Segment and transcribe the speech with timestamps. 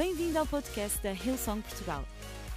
[0.00, 2.08] Bem-vindo ao podcast da Hillsong Portugal.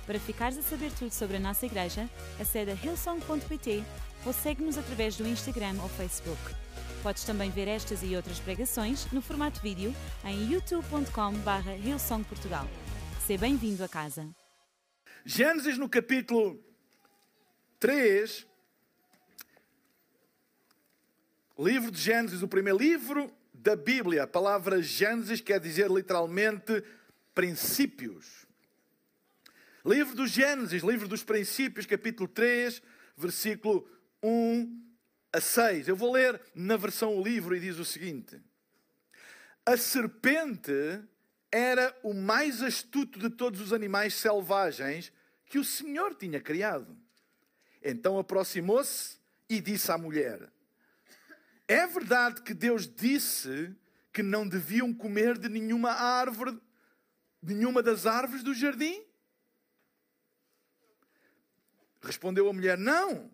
[0.06, 3.84] Para ficares a saber tudo sobre a nossa igreja, acede a hillsong.pt
[4.26, 6.40] ou segue-nos através do Instagram ou Facebook.
[7.04, 9.94] Podes também ver estas e outras pregações no formato vídeo
[10.24, 12.66] em youtube.com.br hillsongportugal.
[13.28, 14.26] Seja bem-vindo a casa.
[15.26, 16.58] Gênesis no capítulo
[17.78, 18.48] 3,
[21.60, 24.24] livro de Gênesis, o primeiro livro da Bíblia.
[24.24, 26.82] A palavra Gênesis quer dizer literalmente
[27.34, 28.46] princípios.
[29.86, 32.82] Livro do Gênesis, livro dos princípios, capítulo 3,
[33.18, 33.88] versículo
[34.22, 34.84] 1
[35.34, 35.88] a 6.
[35.88, 38.40] Eu vou ler na versão o livro e diz o seguinte:
[39.66, 41.02] A serpente
[41.52, 45.12] era o mais astuto de todos os animais selvagens
[45.46, 46.98] que o Senhor tinha criado.
[47.84, 49.18] Então aproximou-se
[49.50, 50.50] e disse à mulher:
[51.68, 53.76] É verdade que Deus disse
[54.14, 56.58] que não deviam comer de nenhuma árvore,
[57.44, 59.04] nenhuma das árvores do jardim?
[62.02, 63.32] Respondeu a mulher: Não,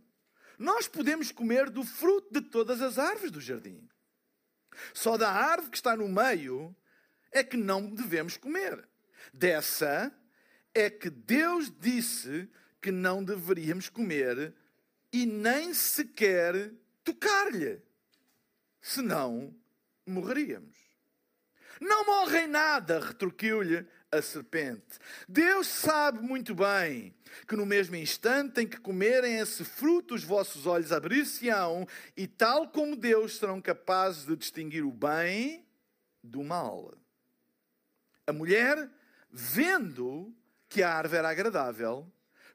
[0.57, 3.87] nós podemos comer do fruto de todas as árvores do jardim.
[4.93, 6.75] Só da árvore que está no meio
[7.31, 8.87] é que não devemos comer.
[9.33, 10.13] Dessa
[10.73, 12.49] é que Deus disse
[12.81, 14.53] que não deveríamos comer
[15.11, 16.71] e nem sequer
[17.03, 17.81] tocar-lhe,
[18.81, 19.55] senão
[20.05, 20.77] morreríamos.
[21.79, 24.99] Não morrem nada, retruquiu-lhe a serpente.
[25.27, 27.13] Deus sabe muito bem
[27.47, 32.69] que no mesmo instante em que comerem esse fruto, os vossos olhos abrir-se-ão, e tal
[32.69, 35.65] como Deus serão capazes de distinguir o bem
[36.23, 36.93] do mal.
[38.25, 38.89] A mulher,
[39.31, 40.33] vendo
[40.67, 42.11] que a árvore era agradável,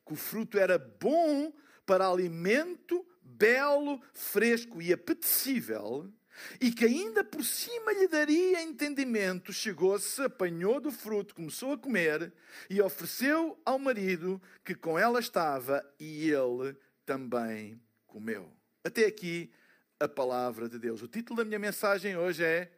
[0.07, 1.53] que o fruto era bom
[1.87, 6.13] para alimento, belo, fresco e apetecível,
[6.61, 12.33] e que ainda por cima lhe daria entendimento, chegou-se, apanhou do fruto, começou a comer
[12.69, 18.51] e ofereceu ao marido que com ela estava, e ele também comeu.
[18.83, 19.51] Até aqui
[19.99, 21.03] a palavra de Deus.
[21.03, 22.71] O título da minha mensagem hoje é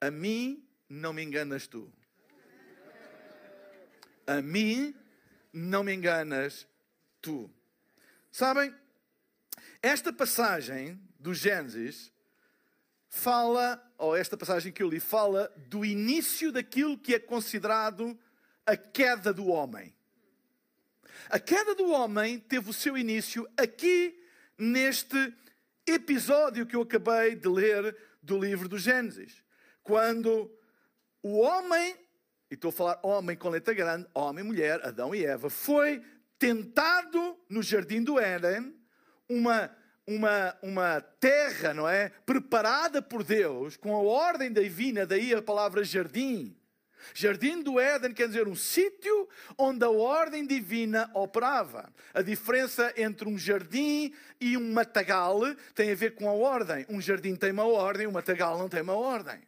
[0.00, 1.92] A mim não me enganas tu.
[4.26, 4.94] A mim
[5.52, 6.66] não me enganas
[7.20, 7.50] tu.
[8.32, 8.74] Sabem,
[9.82, 12.13] esta passagem do Gênesis
[13.14, 18.18] fala, ou esta passagem que eu li, fala do início daquilo que é considerado
[18.66, 19.94] a queda do homem.
[21.30, 24.20] A queda do homem teve o seu início aqui
[24.58, 25.32] neste
[25.86, 29.44] episódio que eu acabei de ler do livro do Gênesis.
[29.84, 30.52] Quando
[31.22, 31.96] o homem,
[32.50, 36.02] e estou a falar homem com letra grande, homem, mulher, Adão e Eva, foi
[36.36, 38.76] tentado no jardim do Éden
[39.28, 39.74] uma
[40.06, 42.10] uma, uma terra, não é?
[42.26, 46.56] Preparada por Deus, com a ordem divina, daí a palavra jardim.
[47.12, 49.28] Jardim do Éden quer dizer um sítio
[49.58, 51.92] onde a ordem divina operava.
[52.14, 55.40] A diferença entre um jardim e um matagal
[55.74, 56.86] tem a ver com a ordem.
[56.88, 59.40] Um jardim tem uma ordem, um matagal não tem uma ordem.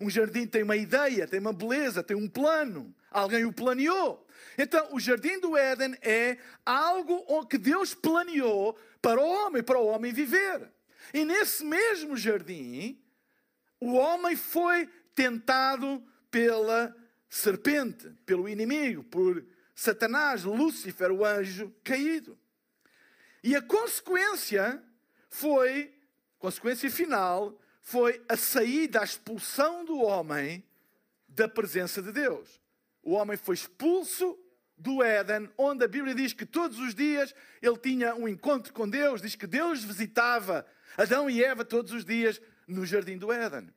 [0.00, 2.94] Um jardim tem uma ideia, tem uma beleza, tem um plano.
[3.10, 4.26] Alguém o planeou.
[4.58, 9.86] Então, o jardim do Éden é algo que Deus planeou para o homem, para o
[9.86, 10.70] homem viver.
[11.12, 13.00] E nesse mesmo jardim,
[13.80, 16.94] o homem foi tentado pela
[17.28, 19.44] serpente, pelo inimigo, por
[19.74, 22.38] Satanás, Lúcifer, o anjo caído.
[23.42, 24.82] E a consequência
[25.28, 25.94] foi,
[26.38, 30.64] consequência final, foi a saída, a expulsão do homem
[31.28, 32.60] da presença de Deus.
[33.02, 34.38] O homem foi expulso
[34.78, 38.88] do Éden, onde a Bíblia diz que todos os dias ele tinha um encontro com
[38.88, 40.64] Deus, diz que Deus visitava
[40.96, 43.68] Adão e Eva todos os dias no jardim do Éden.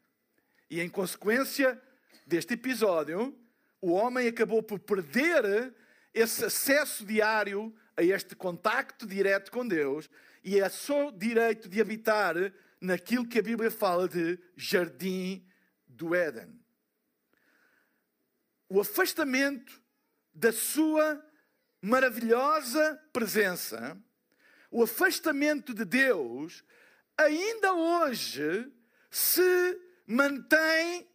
[0.69, 1.81] E em consequência
[2.25, 3.37] deste episódio,
[3.81, 5.73] o homem acabou por perder
[6.13, 10.09] esse acesso diário a este contacto direto com Deus
[10.43, 12.35] e a seu direito de habitar
[12.79, 15.45] naquilo que a Bíblia fala de jardim
[15.87, 16.59] do Éden.
[18.69, 19.80] O afastamento
[20.33, 21.23] da sua
[21.81, 23.97] maravilhosa presença,
[24.69, 26.63] o afastamento de Deus,
[27.17, 28.71] ainda hoje
[29.09, 31.09] se mantém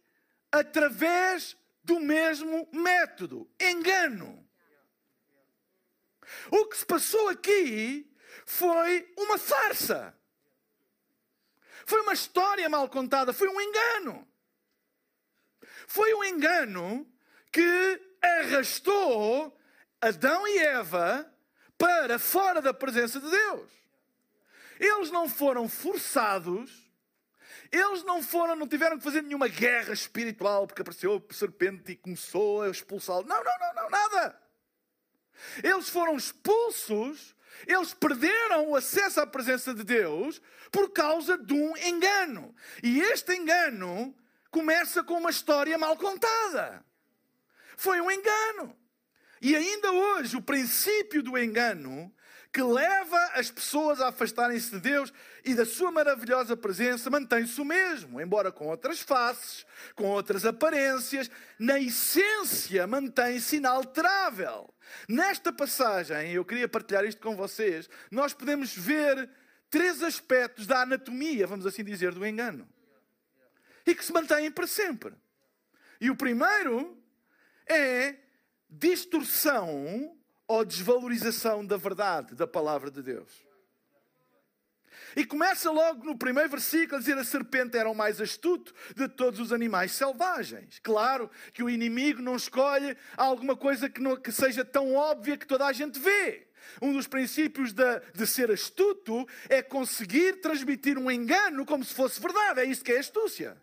[0.51, 4.47] através do mesmo método engano.
[6.51, 8.11] O que se passou aqui
[8.45, 10.13] foi uma farsa.
[11.85, 14.27] Foi uma história mal contada, foi um engano.
[15.87, 17.09] Foi um engano
[17.51, 19.57] que arrastou
[20.01, 21.31] Adão e Eva
[21.77, 23.69] para fora da presença de Deus.
[24.79, 26.87] Eles não foram forçados,
[27.71, 31.95] Eles não foram, não tiveram que fazer nenhuma guerra espiritual porque apareceu a serpente e
[31.95, 33.25] começou a expulsá-lo.
[33.27, 34.41] Não, não, não, não, nada.
[35.63, 37.35] Eles foram expulsos,
[37.65, 40.41] eles perderam o acesso à presença de Deus
[40.71, 42.55] por causa de um engano.
[42.81, 44.15] E este engano
[44.49, 46.85] começa com uma história mal contada.
[47.77, 48.75] Foi um engano.
[49.39, 52.11] E ainda hoje, o princípio do engano
[52.51, 55.13] que leva as pessoas a afastarem-se de Deus
[55.45, 59.63] e da sua maravilhosa presença mantém-se o mesmo, embora com outras faces,
[59.95, 61.29] com outras aparências,
[61.59, 64.73] na essência mantém-se inalterável.
[65.07, 69.29] Nesta passagem, eu queria partilhar isto com vocês, nós podemos ver
[69.69, 72.67] três aspectos da anatomia, vamos assim dizer, do engano.
[73.85, 75.13] E que se mantêm para sempre.
[76.01, 76.97] E o primeiro
[77.69, 78.15] é
[78.69, 80.15] distorção
[80.47, 83.47] ou desvalorização da verdade da palavra de Deus.
[85.15, 89.07] E começa logo no primeiro versículo a dizer a serpente era o mais astuto de
[89.07, 90.79] todos os animais selvagens.
[90.79, 95.47] Claro que o inimigo não escolhe alguma coisa que, não, que seja tão óbvia que
[95.47, 96.47] toda a gente vê.
[96.81, 102.21] Um dos princípios de, de ser astuto é conseguir transmitir um engano como se fosse
[102.21, 102.59] verdade.
[102.59, 103.57] É isto que é astúcia.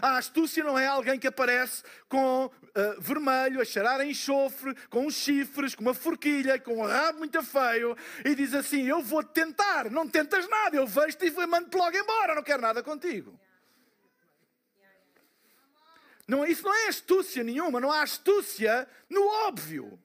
[0.00, 5.10] A astúcia não é alguém que aparece com uh, vermelho, a cheirar a enxofre, com
[5.10, 9.90] chifres, com uma forquilha, com um rabo muito feio e diz assim: Eu vou tentar,
[9.90, 13.38] não tentas nada, eu vejo-te e mando-te logo embora, não quero nada contigo.
[16.26, 19.98] Não, isso não é astúcia nenhuma, não há astúcia no óbvio.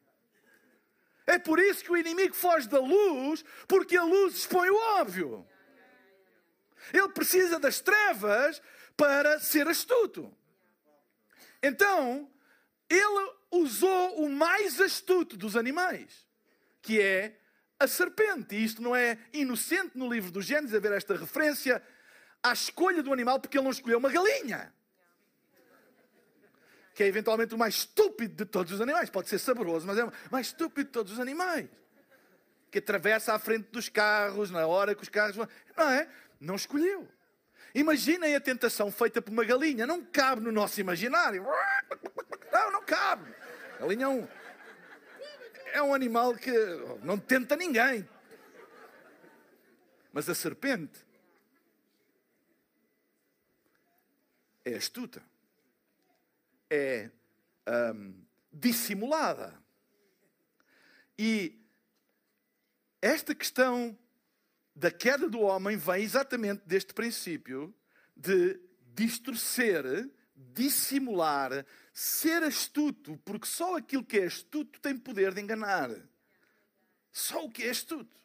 [1.27, 5.47] É por isso que o inimigo foge da luz, porque a luz expõe o óbvio.
[6.93, 8.61] Ele precisa das trevas
[8.95, 10.35] para ser astuto.
[11.61, 12.29] Então,
[12.89, 16.25] ele usou o mais astuto dos animais,
[16.81, 17.39] que é
[17.79, 18.55] a serpente.
[18.55, 21.81] E isto não é inocente no livro do Gênesis haver esta referência
[22.41, 24.73] à escolha do animal, porque ele não escolheu uma galinha.
[26.93, 29.09] Que é eventualmente o mais estúpido de todos os animais.
[29.09, 31.67] Pode ser saboroso, mas é o mais estúpido de todos os animais.
[32.71, 35.47] Que atravessa à frente dos carros, na hora que os carros vão.
[35.75, 36.07] Não é?
[36.39, 37.07] Não escolheu.
[37.75, 39.85] Imaginem a tentação feita por uma galinha.
[39.85, 41.45] Não cabe no nosso imaginário.
[42.49, 43.29] Não, não cabe.
[43.75, 44.27] A galinha é um,
[45.73, 46.51] é um animal que
[47.03, 48.07] não tenta ninguém.
[50.13, 51.05] Mas a serpente
[54.63, 55.21] é astuta,
[56.69, 57.11] é
[57.93, 58.23] um,
[58.53, 59.53] dissimulada.
[61.19, 61.61] E
[63.01, 63.97] esta questão
[64.75, 67.73] da queda do homem vem exatamente deste princípio
[68.15, 68.59] de
[68.93, 75.89] distorcer, dissimular, ser astuto, porque só aquilo que é astuto tem poder de enganar.
[77.11, 78.15] Só o que é astuto.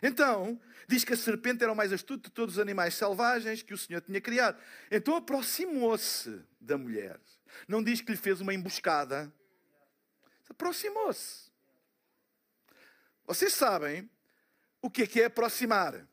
[0.00, 3.74] Então, diz que a serpente era o mais astuto de todos os animais selvagens que
[3.74, 4.60] o Senhor tinha criado.
[4.90, 7.18] Então aproximou-se da mulher.
[7.66, 9.32] Não diz que lhe fez uma emboscada.
[10.48, 11.50] Aproximou-se.
[13.26, 14.08] Vocês sabem
[14.84, 16.06] o que é que é aproximar?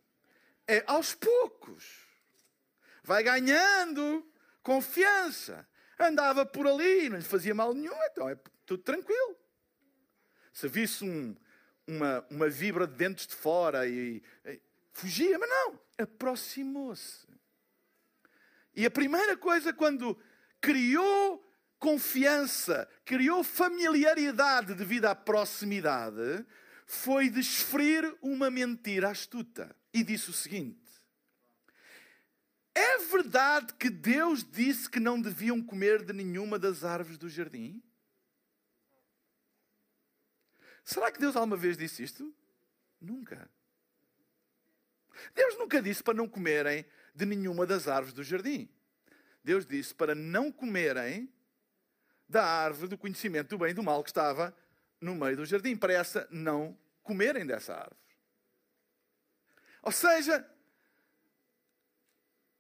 [0.66, 2.08] É aos poucos.
[3.04, 4.26] Vai ganhando
[4.64, 5.68] confiança.
[6.00, 9.36] Andava por ali, não lhe fazia mal nenhum, então é tudo tranquilo.
[10.54, 11.36] Se visse um,
[11.86, 14.62] uma, uma vibra de dentes de fora e, e
[14.94, 17.28] fugia, mas não, aproximou-se.
[18.74, 20.18] E a primeira coisa, quando
[20.62, 21.46] criou
[21.78, 26.46] confiança, criou familiaridade devido à proximidade,
[26.92, 30.92] foi desferir uma mentira astuta e disse o seguinte:
[32.76, 37.82] É verdade que Deus disse que não deviam comer de nenhuma das árvores do jardim?
[40.84, 42.36] Será que Deus alguma vez disse isto?
[43.00, 43.50] Nunca.
[45.34, 48.68] Deus nunca disse para não comerem de nenhuma das árvores do jardim.
[49.42, 51.34] Deus disse para não comerem
[52.28, 54.54] da árvore do conhecimento do bem e do mal que estava
[55.02, 57.98] no meio do jardim, para essa não comerem dessa árvore.
[59.82, 60.48] Ou seja,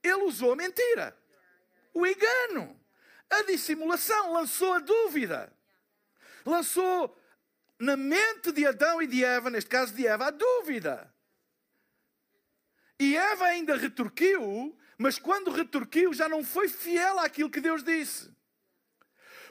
[0.04, 1.16] ele usou a mentira,
[1.94, 2.80] o engano,
[3.30, 5.54] a dissimulação, lançou a dúvida,
[6.44, 7.16] lançou
[7.78, 11.14] na mente de Adão e de Eva, neste caso de Eva, a dúvida.
[13.00, 18.32] E Eva ainda retorquiu, mas quando retorquiu já não foi fiel àquilo que Deus disse.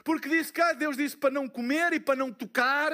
[0.03, 2.91] Porque disse que Deus disse para não comer e para não tocar.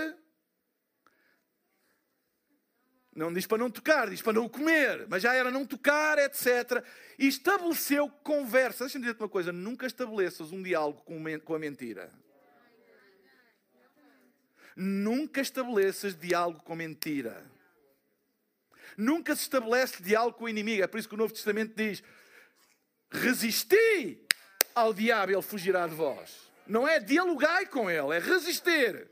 [3.16, 6.86] Não diz para não tocar, diz para não comer, mas já era não tocar, etc.
[7.18, 8.84] E estabeleceu conversa.
[8.84, 12.12] Deixa-me dizer-te uma coisa: nunca estabeleças um diálogo com a mentira.
[14.76, 17.44] Nunca estabeleças diálogo com mentira.
[18.96, 20.84] Nunca se estabelece diálogo com o inimigo.
[20.84, 22.04] É por isso que o Novo Testamento diz:
[23.12, 24.24] resisti
[24.76, 26.47] ao diabo, ele fugirá de vós.
[26.68, 29.10] Não é dialogai com ele, é resistir.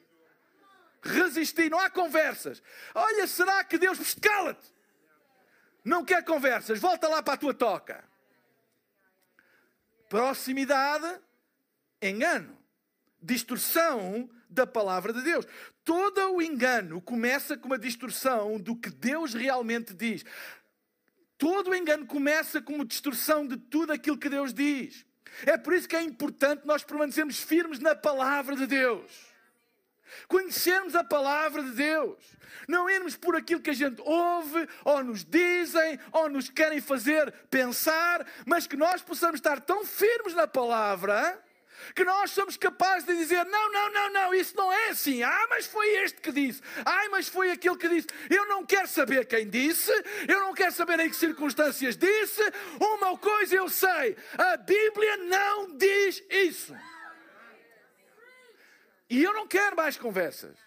[1.01, 2.61] Resistir, não há conversas.
[2.93, 4.15] Olha, será que Deus.
[4.15, 4.73] Cala-te!
[5.83, 8.03] Não quer conversas, volta lá para a tua toca.
[10.09, 11.21] Proximidade,
[12.01, 12.57] engano.
[13.21, 15.45] Distorção da palavra de Deus.
[15.83, 20.23] Todo o engano começa com uma distorção do que Deus realmente diz.
[21.37, 25.05] Todo o engano começa com uma distorção de tudo aquilo que Deus diz.
[25.45, 29.11] É por isso que é importante nós permanecermos firmes na palavra de Deus.
[30.27, 32.17] Conhecermos a palavra de Deus.
[32.67, 37.31] Não irmos por aquilo que a gente ouve, ou nos dizem, ou nos querem fazer
[37.49, 41.39] pensar, mas que nós possamos estar tão firmes na palavra
[41.93, 45.23] que nós somos capazes de dizer: não, não, não, não, isso não é assim.
[45.23, 46.61] Ah, mas foi este que disse.
[46.85, 48.07] Ai, mas foi aquele que disse.
[48.29, 49.91] Eu não quero saber quem disse,
[50.27, 52.41] eu não quero saber em que circunstâncias disse.
[52.79, 56.75] Uma coisa eu sei: a Bíblia não diz isso.
[59.09, 60.57] E eu não quero mais conversas.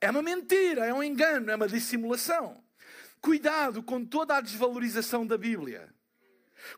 [0.00, 2.64] É uma mentira, é um engano, é uma dissimulação.
[3.20, 5.92] Cuidado com toda a desvalorização da Bíblia.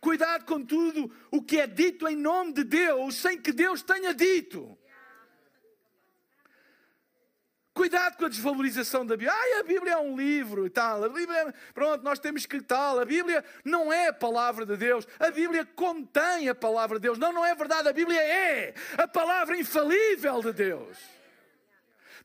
[0.00, 4.14] Cuidado com tudo o que é dito em nome de Deus, sem que Deus tenha
[4.14, 4.78] dito.
[7.74, 9.32] Cuidado com a desvalorização da Bíblia.
[9.34, 11.04] Ai, a Bíblia é um livro e tal.
[11.04, 11.52] A Bíblia, é...
[11.72, 13.00] pronto, nós temos que tal.
[13.00, 15.08] A Bíblia não é a palavra de Deus.
[15.18, 17.18] A Bíblia contém a palavra de Deus.
[17.18, 17.88] Não, não é verdade.
[17.88, 20.98] A Bíblia é a palavra infalível de Deus.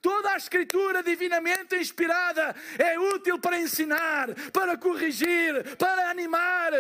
[0.02, 6.72] Toda a escritura divinamente inspirada é útil para ensinar, para corrigir, para animar.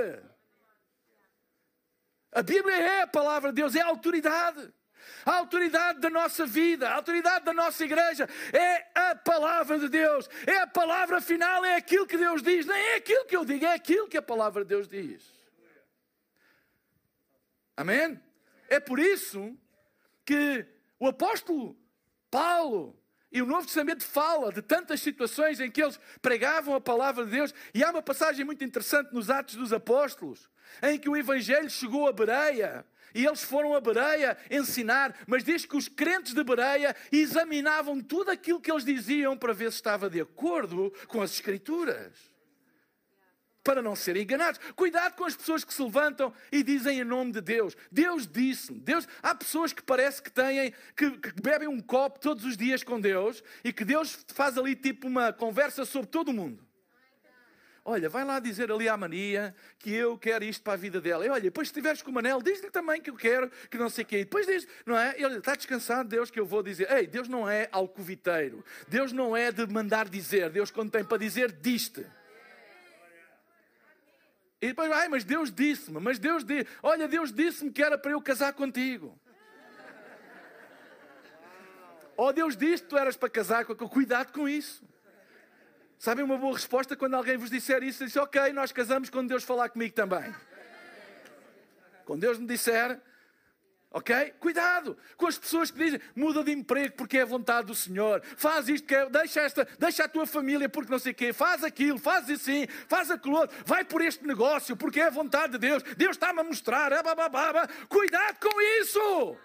[2.37, 4.71] A Bíblia é a palavra de Deus, é a autoridade.
[5.25, 10.29] A autoridade da nossa vida, a autoridade da nossa igreja é a palavra de Deus.
[10.45, 12.67] É a palavra final, é aquilo que Deus diz.
[12.67, 15.23] Nem é aquilo que eu digo, é aquilo que a palavra de Deus diz.
[17.75, 18.21] Amém?
[18.69, 19.57] É por isso
[20.23, 20.63] que
[20.99, 21.75] o apóstolo
[22.29, 22.95] Paulo
[23.31, 27.31] e o Novo Testamento fala de tantas situações em que eles pregavam a palavra de
[27.31, 27.53] Deus.
[27.73, 30.49] E há uma passagem muito interessante nos Atos dos Apóstolos,
[30.81, 32.85] em que o Evangelho chegou a Bereia.
[33.13, 38.31] E eles foram a Bereia ensinar, mas diz que os crentes de Bereia examinavam tudo
[38.31, 42.36] aquilo que eles diziam para ver se estava de acordo com as Escrituras.
[43.67, 44.61] Para não serem enganados.
[44.77, 47.75] Cuidado com as pessoas que se levantam e dizem em nome de Deus.
[47.91, 48.79] Deus disse-me.
[48.79, 52.81] Deus, há pessoas que parece que têm, que, que bebem um copo todos os dias
[52.81, 56.65] com Deus e que Deus faz ali tipo uma conversa sobre todo o mundo.
[57.83, 61.25] Olha, vai lá dizer ali à mania que eu quero isto para a vida dela.
[61.25, 63.89] E olha, depois se estiveres com o Manel, diz-lhe também que eu quero, que não
[63.89, 64.19] sei o quê.
[64.19, 65.13] E depois diz, não é?
[65.17, 66.89] Ele está descansado, Deus, que eu vou dizer.
[66.89, 68.63] Ei, Deus não é alcoviteiro.
[68.87, 70.49] Deus não é de mandar dizer.
[70.51, 72.05] Deus, quando tem para dizer, diz-te.
[74.61, 78.11] E depois, ai, mas Deus disse-me, mas Deus disse, olha, Deus disse-me que era para
[78.11, 79.19] eu casar contigo.
[82.15, 84.83] Ou oh, Deus disse que tu eras para casar com cuidado com isso.
[85.99, 88.03] Sabem uma boa resposta quando alguém vos disser isso?
[88.03, 90.33] Diz, ok, nós casamos quando Deus falar comigo também.
[92.05, 92.99] Quando Deus me disser,
[93.91, 94.33] ok?
[94.39, 98.21] Cuidado com as pessoas que dizem, muda de emprego porque é a vontade do Senhor.
[98.35, 101.33] Faz isto, é, deixa, esta, deixa a tua família porque não sei o quê.
[101.33, 103.55] Faz aquilo, faz assim, faz aquilo outro.
[103.65, 105.83] Vai por este negócio porque é a vontade de Deus.
[105.95, 106.91] Deus está-me a mostrar.
[107.87, 109.37] Cuidado com isso!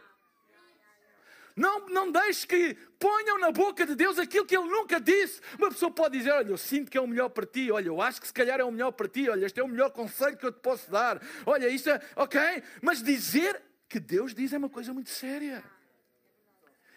[1.55, 5.41] Não, não deixe que ponham na boca de Deus aquilo que Ele nunca disse.
[5.59, 7.71] Uma pessoa pode dizer: Olha, eu sinto que é o melhor para ti.
[7.71, 9.29] Olha, eu acho que se calhar é o melhor para ti.
[9.29, 11.21] Olha, este é o melhor conselho que eu te posso dar.
[11.45, 12.01] Olha, isso é.
[12.17, 12.41] Ok?
[12.81, 13.61] Mas dizer
[13.93, 15.63] que Deus diz é uma coisa muito séria.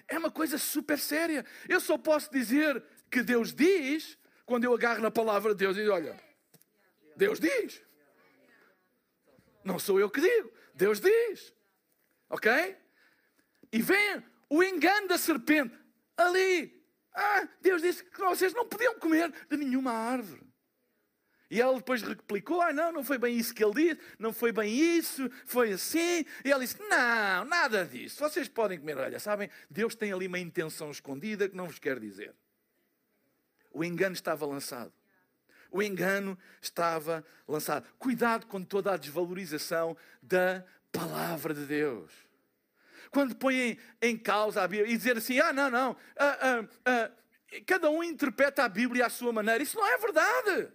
[0.07, 1.45] É uma coisa super séria.
[1.67, 5.81] Eu só posso dizer que Deus diz quando eu agarro na palavra de Deus e
[5.81, 6.17] digo: Olha,
[7.17, 7.81] Deus diz.
[9.61, 10.49] Não sou eu que digo.
[10.73, 11.53] Deus diz.
[12.29, 12.49] Ok?
[13.73, 15.77] E vem o engano da serpente.
[16.15, 16.81] Ali,
[17.13, 20.44] ah, Deus disse que vocês não podiam comer de nenhuma árvore.
[21.55, 24.51] E ela depois replicou: Ah, não, não foi bem isso que ele disse, não foi
[24.51, 26.25] bem isso, foi assim.
[26.43, 28.19] E ela disse: Não, nada disso.
[28.19, 28.97] Vocês podem comer.
[28.97, 32.35] Olha, sabem, Deus tem ali uma intenção escondida que não vos quer dizer.
[33.71, 34.91] O engano estava lançado.
[35.71, 37.87] O engano estava lançado.
[37.97, 42.11] Cuidado com toda a desvalorização da palavra de Deus
[43.11, 47.11] quando põem em causa a Bíblia e dizer assim: ah, não, não, ah, ah, ah,
[47.65, 49.63] cada um interpreta a Bíblia à sua maneira.
[49.63, 50.73] Isso não é verdade.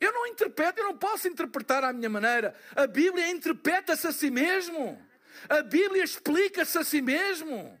[0.00, 2.54] Eu não interpreto, eu não posso interpretar à minha maneira.
[2.74, 5.00] A Bíblia interpreta-se a si mesmo.
[5.48, 7.78] A Bíblia explica-se a si mesmo.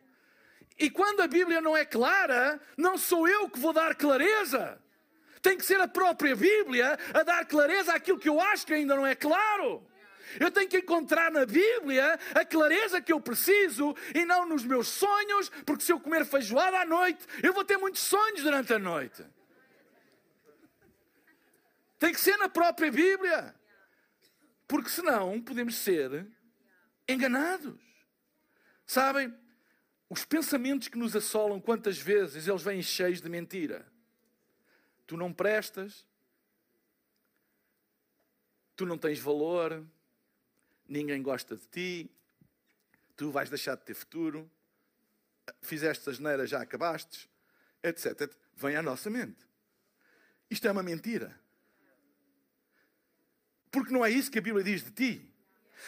[0.78, 4.80] E quando a Bíblia não é clara, não sou eu que vou dar clareza.
[5.40, 8.96] Tem que ser a própria Bíblia a dar clareza àquilo que eu acho que ainda
[8.96, 9.86] não é claro.
[10.40, 14.88] Eu tenho que encontrar na Bíblia a clareza que eu preciso e não nos meus
[14.88, 18.78] sonhos, porque se eu comer feijoada à noite, eu vou ter muitos sonhos durante a
[18.78, 19.24] noite.
[22.04, 23.54] Tem que ser na própria Bíblia.
[24.68, 26.30] Porque senão podemos ser
[27.08, 27.80] enganados.
[28.86, 29.34] Sabem,
[30.10, 33.90] os pensamentos que nos assolam, quantas vezes eles vêm cheios de mentira.
[35.06, 36.06] Tu não prestas,
[38.76, 39.82] tu não tens valor,
[40.86, 42.10] ninguém gosta de ti,
[43.16, 44.50] tu vais deixar de ter futuro,
[45.62, 47.30] fizeste a geneira, já acabaste,
[47.82, 48.30] etc.
[48.54, 49.48] Vem à nossa mente.
[50.50, 51.42] Isto é uma mentira.
[53.74, 55.28] Porque não é isso que a Bíblia diz de ti.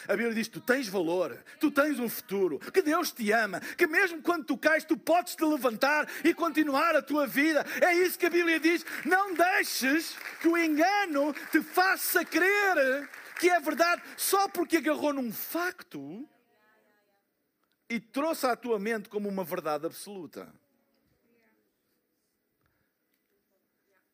[0.09, 3.87] A Bíblia diz: tu tens valor, tu tens um futuro, que Deus te ama, que
[3.87, 7.65] mesmo quando tu cais, tu podes te levantar e continuar a tua vida.
[7.81, 8.85] É isso que a Bíblia diz.
[9.05, 15.31] Não deixes que o engano te faça crer que é verdade só porque agarrou num
[15.31, 16.27] facto
[17.89, 20.53] e trouxe à tua mente como uma verdade absoluta.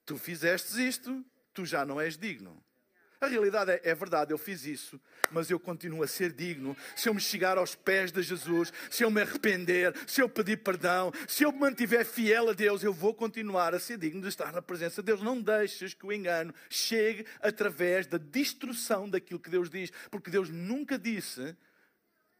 [0.05, 1.25] Tu fizestes isto,
[1.55, 2.63] tu já não és digno.
[3.23, 4.99] A realidade é, é, verdade, eu fiz isso,
[5.31, 6.75] mas eu continuo a ser digno.
[6.93, 10.57] Se eu me chegar aos pés de Jesus, se eu me arrepender, se eu pedir
[10.57, 14.27] perdão, se eu me mantiver fiel a Deus, eu vou continuar a ser digno de
[14.27, 15.21] estar na presença de Deus.
[15.21, 20.49] Não deixes que o engano chegue através da destruição daquilo que Deus diz, porque Deus
[20.49, 21.55] nunca disse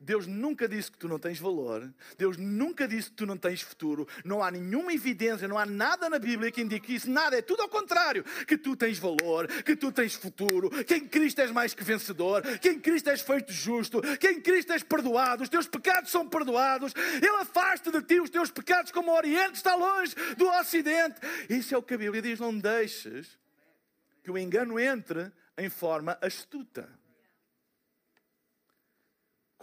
[0.03, 1.91] Deus nunca disse que tu não tens valor.
[2.17, 4.07] Deus nunca disse que tu não tens futuro.
[4.25, 7.09] Não há nenhuma evidência, não há nada na Bíblia que indique isso.
[7.09, 8.23] Nada, é tudo ao contrário.
[8.45, 12.41] Que tu tens valor, que tu tens futuro, que em Cristo és mais que vencedor,
[12.59, 16.27] que em Cristo és feito justo, que em Cristo és perdoado, os teus pecados são
[16.27, 16.93] perdoados.
[16.95, 21.19] Ele afasta de ti os teus pecados como o Oriente está longe do Ocidente.
[21.49, 22.39] Isso é o que a Bíblia diz.
[22.39, 23.39] Não deixes
[24.21, 26.89] que o engano entre em forma astuta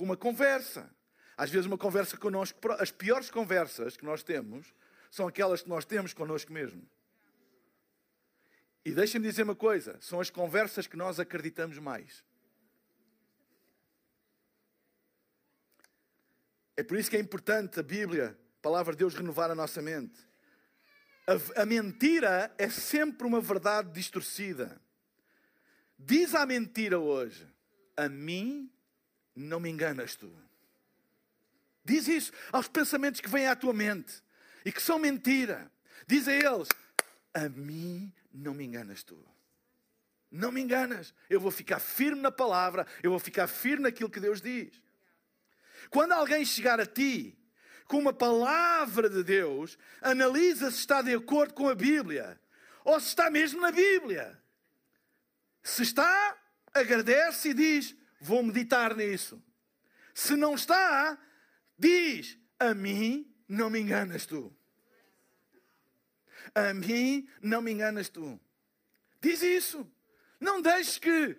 [0.00, 0.90] com uma conversa.
[1.36, 2.58] Às vezes, uma conversa connosco.
[2.78, 4.72] As piores conversas que nós temos
[5.10, 6.88] são aquelas que nós temos connosco mesmo.
[8.82, 12.24] E deixem-me dizer uma coisa: são as conversas que nós acreditamos mais.
[16.78, 19.82] É por isso que é importante a Bíblia, a palavra de Deus, renovar a nossa
[19.82, 20.18] mente.
[21.26, 24.80] A, a mentira é sempre uma verdade distorcida.
[25.98, 27.46] Diz a mentira hoje:
[27.94, 28.72] A mim
[29.40, 30.32] não me enganas tu.
[31.84, 34.22] Diz isso aos pensamentos que vêm à tua mente
[34.64, 35.70] e que são mentira.
[36.06, 36.68] Diz a eles:
[37.32, 39.24] A mim não me enganas tu.
[40.30, 41.14] Não me enganas.
[41.28, 44.80] Eu vou ficar firme na palavra, eu vou ficar firme naquilo que Deus diz.
[45.88, 47.36] Quando alguém chegar a ti
[47.86, 52.40] com uma palavra de Deus, analisa se está de acordo com a Bíblia
[52.84, 54.40] ou se está mesmo na Bíblia.
[55.62, 56.36] Se está,
[56.72, 59.42] agradece e diz: vou meditar nisso.
[60.14, 61.18] Se não está,
[61.78, 64.54] diz: A mim não me enganas tu.
[66.54, 68.38] A mim não me enganas tu.
[69.20, 69.90] Diz isso.
[70.38, 71.36] Não deixes que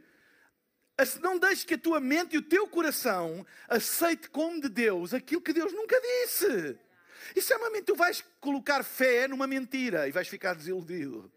[1.19, 5.41] não deixes que a tua mente e o teu coração aceite como de Deus aquilo
[5.41, 6.77] que Deus nunca disse.
[7.35, 7.85] Isso é uma mentira.
[7.85, 11.31] Tu vais colocar fé numa mentira e vais ficar desiludido.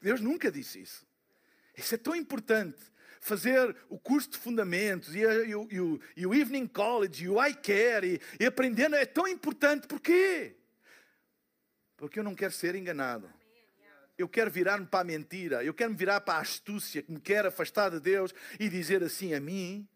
[0.00, 1.06] Deus nunca disse isso.
[1.76, 2.78] Isso é tão importante
[3.20, 8.20] fazer o curso de fundamentos e, e, e, e o Evening College e o iCare
[8.38, 9.86] e, e aprender é tão importante.
[9.86, 10.56] Porquê?
[11.96, 13.32] Porque eu não quero ser enganado.
[14.18, 15.64] Eu quero virar-me para a mentira.
[15.64, 19.02] Eu quero me virar para a astúcia que me quer afastar de Deus e dizer
[19.02, 19.86] assim a mim: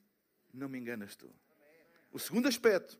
[0.52, 1.32] não me enganas tu.
[2.12, 2.98] O segundo aspecto,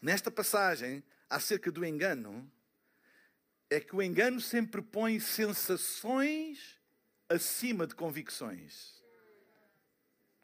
[0.00, 2.50] nesta passagem, acerca do engano,
[3.68, 6.80] é que o engano sempre põe sensações
[7.28, 9.02] acima de convicções.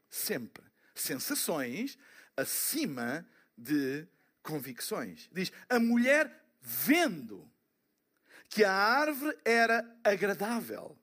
[0.08, 0.64] Sempre.
[0.94, 1.98] Sensações
[2.36, 4.06] acima de
[4.42, 5.28] convicções.
[5.32, 7.50] Diz: a mulher vendo
[8.48, 10.98] que a árvore era agradável,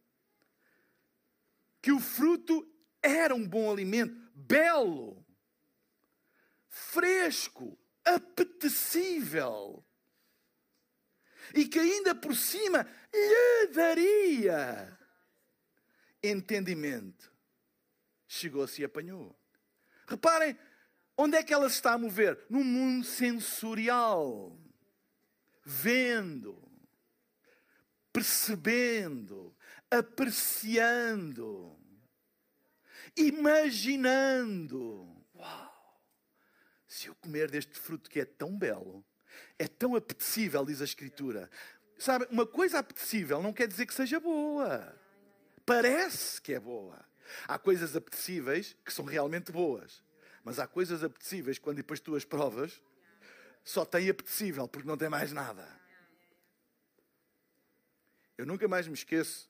[1.82, 2.68] que o fruto
[3.02, 5.26] era um bom alimento, belo,
[6.68, 9.84] fresco, apetecível,
[11.56, 14.97] e que ainda por cima lhe daria
[16.24, 17.32] entendimento.
[18.28, 19.38] Chegou-se e apanhou.
[20.08, 20.58] Reparem,
[21.18, 22.46] onde é que ela se está a mover?
[22.50, 24.58] No mundo sensorial.
[25.64, 26.68] Vendo,
[28.14, 29.56] percebendo,
[29.92, 31.78] apreciando,
[33.16, 35.08] imaginando.
[35.36, 36.02] Uau!
[36.88, 39.06] Se eu comer deste fruto que é tão belo,
[39.60, 41.50] é tão apetecível, diz a Escritura,
[41.98, 44.98] sabe, uma coisa apetecível não quer dizer que seja boa.
[45.68, 46.98] Parece que é boa.
[47.46, 50.02] Há coisas apetecíveis que são realmente boas.
[50.42, 52.82] Mas há coisas apetecíveis quando depois tu as provas,
[53.66, 55.68] só tem apetecível porque não tem mais nada.
[58.38, 59.50] Eu nunca mais me esqueço.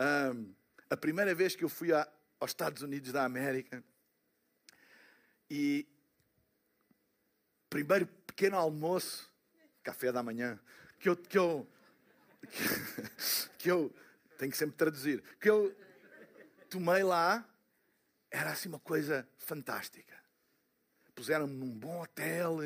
[0.00, 0.54] Um,
[0.88, 3.84] a primeira vez que eu fui a, aos Estados Unidos da América
[5.50, 5.86] e
[7.68, 9.30] primeiro pequeno almoço,
[9.82, 10.58] café da manhã,
[10.98, 11.68] que eu, que eu,
[13.58, 13.94] que eu
[14.40, 15.76] tenho que sempre traduzir, que eu
[16.70, 17.46] tomei lá,
[18.30, 20.18] era assim uma coisa fantástica.
[21.14, 22.60] Puseram-me num bom hotel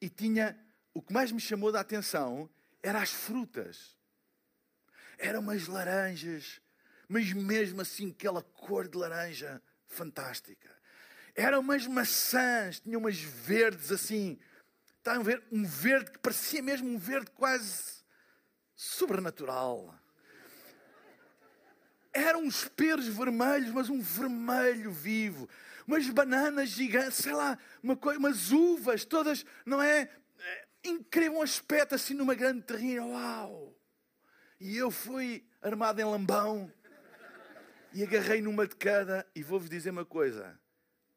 [0.00, 0.58] e tinha,
[0.94, 2.48] o que mais me chamou da atenção
[2.82, 3.98] era as frutas.
[5.18, 6.58] Eram umas laranjas,
[7.06, 10.74] mas mesmo assim aquela cor de laranja fantástica.
[11.34, 14.38] Eram umas maçãs, tinham umas verdes assim.
[14.96, 18.02] Estavam a ver um verde que parecia mesmo um verde quase
[18.74, 19.99] sobrenatural.
[22.12, 25.48] Eram uns peros vermelhos, mas um vermelho vivo.
[25.86, 30.10] Umas bananas gigantes, sei lá, uma coisa, umas uvas, todas, não é?
[30.38, 33.04] é incrível um aspecto assim numa grande terrina.
[33.04, 33.76] Uau!
[34.58, 36.72] E eu fui armado em lambão
[37.92, 39.26] e agarrei numa de cada.
[39.34, 40.58] E vou-vos dizer uma coisa: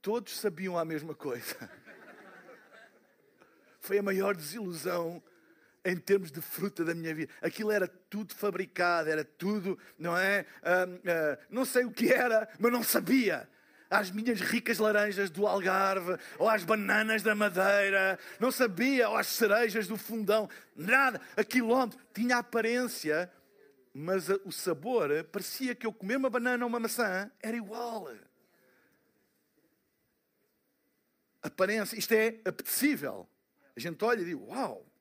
[0.01, 1.69] todos sabiam a mesma coisa.
[3.79, 5.21] Foi a maior desilusão
[5.85, 7.31] em termos de fruta da minha vida.
[7.41, 10.45] Aquilo era tudo fabricado, era tudo, não é?
[10.61, 13.49] Uh, uh, não sei o que era, mas não sabia.
[13.89, 19.27] As minhas ricas laranjas do Algarve, ou as bananas da Madeira, não sabia, ou as
[19.27, 21.21] cerejas do Fundão, nada.
[21.37, 23.31] Aquilo onde tinha aparência,
[23.93, 28.09] mas o sabor parecia que eu comer uma banana ou uma maçã era igual.
[31.43, 33.29] Aparência, isto é apetecível.
[33.75, 34.92] A gente olha e diz: Uau!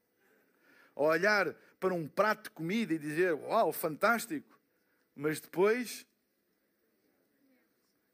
[0.94, 4.58] A olhar para um prato de comida e dizer: Uau, fantástico!
[5.14, 6.06] Mas depois.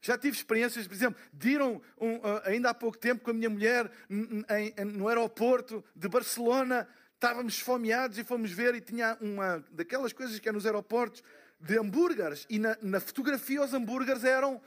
[0.01, 3.91] Já tive experiências, por exemplo, diram um, ainda há pouco tempo com a minha mulher
[4.09, 10.39] em, no aeroporto de Barcelona, estávamos esfomeados e fomos ver e tinha uma daquelas coisas
[10.39, 11.23] que é nos aeroportos
[11.61, 14.63] de hambúrgueres e na, na fotografia os hambúrgueres eram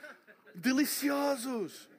[0.53, 1.89] deliciosos.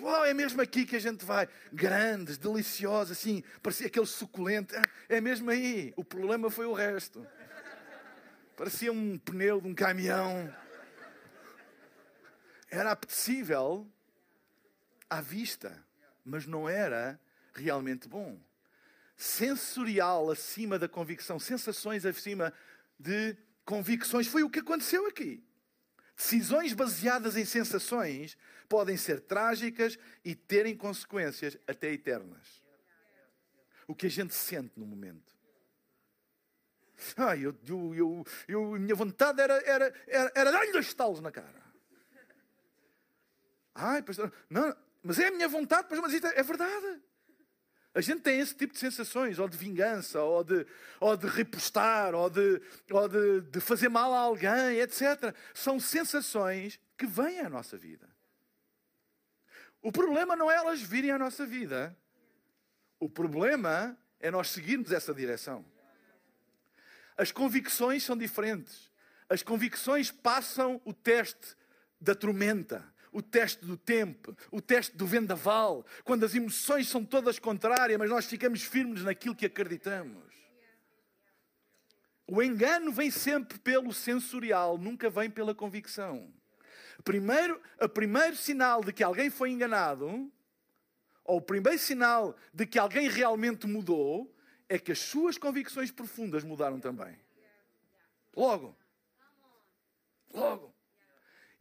[0.00, 1.48] Uau, é mesmo aqui que a gente vai.
[1.72, 4.74] Grandes, deliciosos, assim, parecia aquele suculento.
[5.08, 5.92] É mesmo aí.
[5.96, 7.26] O problema foi o resto.
[8.56, 10.54] Parecia um pneu de um caminhão.
[12.70, 13.86] Era apetecível
[15.08, 15.84] à vista,
[16.24, 17.20] mas não era
[17.54, 18.38] realmente bom.
[19.16, 22.52] Sensorial acima da convicção, sensações acima
[22.98, 24.26] de convicções.
[24.26, 25.42] Foi o que aconteceu aqui.
[26.16, 28.36] Decisões baseadas em sensações
[28.68, 32.62] podem ser trágicas e terem consequências até eternas.
[33.86, 35.34] O que a gente sente no momento.
[37.16, 41.30] Ah, eu, eu, eu, eu, minha vontade era, era, era, era dar-lhe dois estalos na
[41.30, 41.62] cara.
[43.74, 47.02] Ai, pastor, não, mas é a minha vontade, mas isto é, é verdade.
[47.94, 50.66] A gente tem esse tipo de sensações, ou de vingança, ou de,
[50.98, 55.32] ou de repostar, ou, de, ou de, de fazer mal a alguém, etc.
[55.54, 58.08] São sensações que vêm à nossa vida.
[59.80, 61.96] O problema não é elas virem à nossa vida.
[62.98, 65.64] O problema é nós seguirmos essa direção.
[67.16, 68.90] As convicções são diferentes.
[69.28, 71.56] As convicções passam o teste
[72.00, 77.38] da tormenta o teste do tempo, o teste do vendaval, quando as emoções são todas
[77.38, 80.34] contrárias, mas nós ficamos firmes naquilo que acreditamos.
[82.26, 86.34] O engano vem sempre pelo sensorial, nunca vem pela convicção.
[87.04, 90.32] Primeiro, o primeiro sinal de que alguém foi enganado,
[91.24, 94.34] ou o primeiro sinal de que alguém realmente mudou,
[94.68, 97.16] é que as suas convicções profundas mudaram também.
[98.36, 98.76] Logo.
[100.32, 100.74] Logo.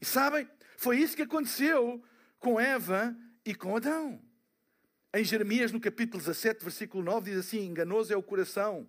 [0.01, 0.49] E sabem,
[0.83, 2.03] foi isso que aconteceu
[2.39, 3.15] com Eva
[3.45, 4.21] e com Adão.
[5.13, 8.85] Em Jeremias, no capítulo 17, versículo 9, diz assim: Enganoso é o coração,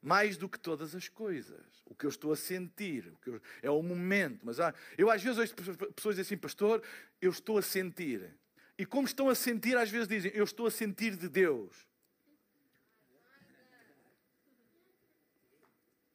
[0.00, 1.82] mais do que todas as coisas.
[1.84, 4.40] O que eu estou a sentir, o eu, é o momento.
[4.44, 5.54] Mas ah, eu às vezes ouço
[5.92, 6.80] pessoas dizem assim, pastor,
[7.20, 8.32] eu estou a sentir.
[8.78, 11.88] E como estão a sentir, às vezes dizem, eu estou a sentir de Deus.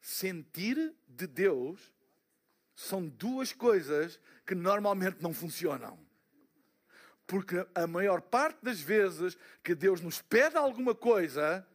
[0.00, 1.92] Sentir de Deus
[2.78, 6.02] são duas coisas que normalmente não funcionam.
[7.26, 11.68] Porque a maior parte das vezes que Deus nos pede alguma coisa,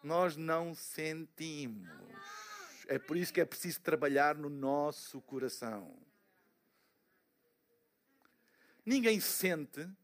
[0.00, 1.90] nós não sentimos.
[2.86, 6.00] É por isso que é preciso trabalhar no nosso coração.
[8.86, 9.96] Ninguém sente, uh,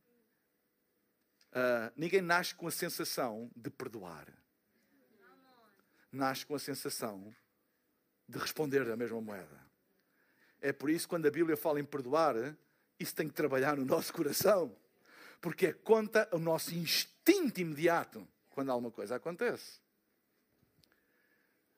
[1.94, 4.26] ninguém nasce com a sensação de perdoar.
[6.10, 7.32] nasce com a sensação
[8.28, 9.67] de responder da mesma moeda.
[10.60, 12.56] É por isso, quando a Bíblia fala em perdoar,
[12.98, 14.74] isso tem que trabalhar no nosso coração.
[15.40, 19.80] Porque é conta o nosso instinto imediato quando alguma coisa acontece.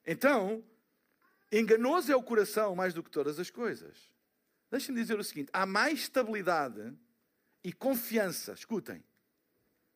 [0.07, 0.65] Então,
[1.53, 4.11] enganoso é o coração mais do que todas as coisas.
[4.71, 6.97] Deixem-me dizer o seguinte: há mais estabilidade
[7.63, 8.53] e confiança.
[8.53, 9.05] Escutem,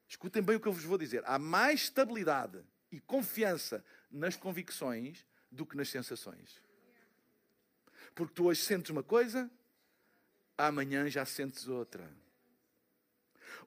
[0.07, 1.23] escutem bem o que eu vos vou dizer.
[1.25, 6.62] Há mais estabilidade e confiança nas convicções do que nas sensações.
[8.14, 9.50] Porque tu hoje sentes uma coisa,
[10.57, 12.09] amanhã já sentes outra.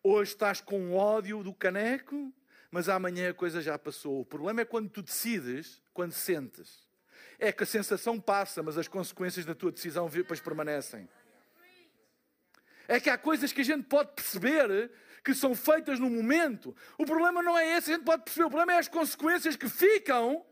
[0.01, 2.33] Hoje estás com ódio do caneco,
[2.71, 4.21] mas amanhã a coisa já passou.
[4.21, 6.87] O problema é quando tu decides, quando sentes.
[7.37, 11.09] É que a sensação passa, mas as consequências da tua decisão depois permanecem.
[12.87, 14.91] É que há coisas que a gente pode perceber
[15.23, 16.73] que são feitas no momento.
[16.97, 18.45] O problema não é esse, a gente pode perceber.
[18.45, 20.45] O problema é as consequências que ficam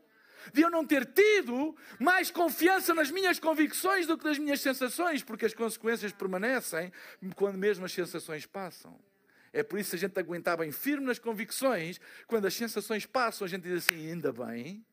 [0.54, 5.24] de eu não ter tido mais confiança nas minhas convicções do que nas minhas sensações,
[5.24, 6.92] porque as consequências permanecem
[7.36, 9.00] quando mesmo as sensações passam.
[9.52, 13.46] É por isso que a gente aguentar bem firme nas convicções, quando as sensações passam,
[13.46, 14.86] a gente diz assim: ainda bem,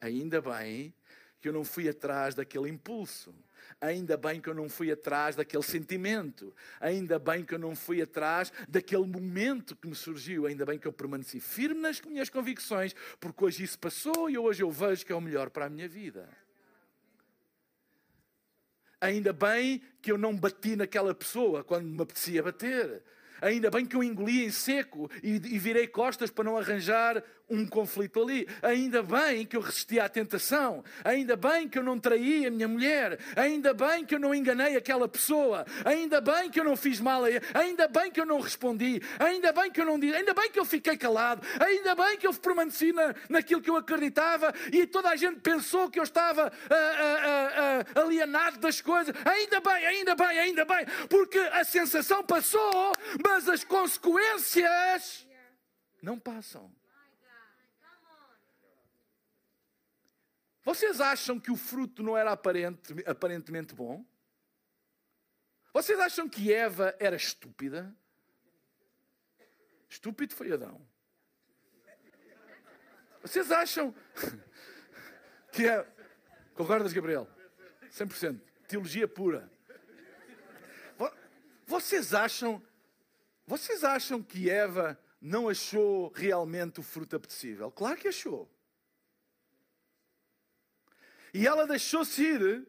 [0.00, 0.94] ainda bem
[1.40, 3.34] que eu não fui atrás daquele impulso.
[3.80, 6.54] Ainda bem que eu não fui atrás daquele sentimento.
[6.80, 10.46] Ainda bem que eu não fui atrás daquele momento que me surgiu.
[10.46, 14.62] Ainda bem que eu permaneci firme nas minhas convicções, porque hoje isso passou e hoje
[14.62, 16.28] eu vejo que é o melhor para a minha vida.
[19.00, 23.02] Ainda bem que eu não bati naquela pessoa quando me apetecia bater.
[23.40, 27.66] Ainda bem que eu engoli em seco e, e virei costas para não arranjar um
[27.66, 28.46] conflito ali.
[28.62, 30.84] Ainda bem que eu resisti à tentação.
[31.04, 33.18] Ainda bem que eu não traí a minha mulher.
[33.36, 35.64] Ainda bem que eu não enganei aquela pessoa.
[35.84, 37.40] Ainda bem que eu não fiz mal a ele.
[37.54, 39.00] Ainda bem que eu não respondi.
[39.18, 40.16] Ainda bem que eu não disse.
[40.16, 41.46] Ainda bem que eu fiquei calado.
[41.60, 45.88] Ainda bem que eu permaneci na, naquilo que eu acreditava e toda a gente pensou
[45.90, 49.14] que eu estava uh, uh, uh, alienado das coisas.
[49.24, 50.86] Ainda bem, ainda bem, ainda bem.
[51.08, 52.92] Porque a sensação passou,
[53.26, 55.26] mas as consequências
[56.00, 56.72] não passam.
[60.62, 64.04] Vocês acham que o fruto não era aparente, aparentemente bom?
[65.72, 67.94] Vocês acham que Eva era estúpida?
[69.88, 70.80] Estúpido foi Adão.
[73.22, 73.94] Vocês acham
[75.52, 75.84] que é.
[76.54, 77.28] Concordas, Gabriel?
[77.90, 78.40] 100%.
[78.68, 79.50] Teologia pura.
[81.66, 82.62] Vocês acham.
[83.46, 87.70] Vocês acham que Eva não achou realmente o fruto apetecível?
[87.70, 88.50] Claro que achou.
[91.32, 92.66] E ela deixou-se ir,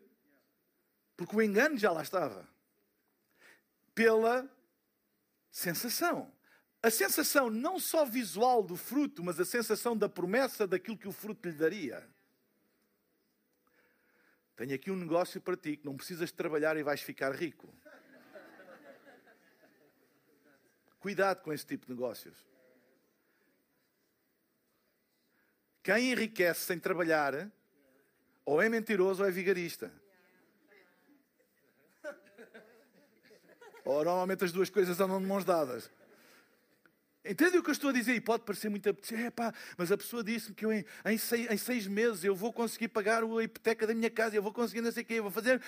[1.16, 2.48] porque o engano já lá estava,
[3.96, 4.48] pela
[5.50, 6.32] sensação.
[6.84, 11.12] A sensação não só visual do fruto, mas a sensação da promessa daquilo que o
[11.12, 12.08] fruto lhe daria.
[14.56, 17.74] Tenho aqui um negócio para ti que não precisas trabalhar e vais ficar rico.
[21.08, 22.36] Cuidado com esse tipo de negócios.
[25.82, 27.50] Quem enriquece sem trabalhar
[28.44, 29.90] ou é mentiroso ou é vigarista.
[33.86, 35.90] Ou normalmente as duas coisas andam de mãos dadas.
[37.24, 38.14] Entende o que eu estou a dizer?
[38.14, 39.28] E pode parecer muito apetecível.
[39.28, 42.36] É pá, mas a pessoa disse-me que eu em, em, seis, em, seis, meses eu
[42.36, 45.14] vou conseguir pagar a hipoteca da minha casa, eu vou conseguir não sei o quê,
[45.14, 45.62] eu vou fazer.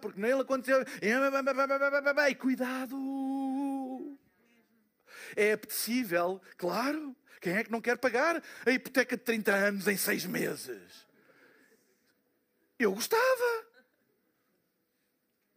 [0.00, 0.84] Porque nem ele aconteceu.
[2.28, 4.18] E cuidado!
[5.36, 7.16] É apetecível, claro.
[7.40, 11.06] Quem é que não quer pagar a hipoteca de 30 anos em seis meses?
[12.78, 13.68] Eu gostava.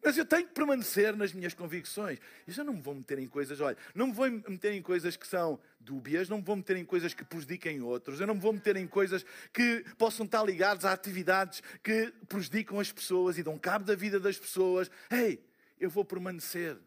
[0.04, 2.18] Mas eu tenho que permanecer nas minhas convicções.
[2.48, 5.16] E já não me vou meter em coisas, olha, não me vou meter em coisas
[5.16, 8.42] que são dúbias, não me vou meter em coisas que prejudiquem outros, eu não me
[8.42, 13.44] vou meter em coisas que possam estar ligadas a atividades que prejudicam as pessoas e
[13.44, 14.90] dão cabo da vida das pessoas.
[15.12, 15.44] Ei,
[15.80, 16.78] eu vou permanecer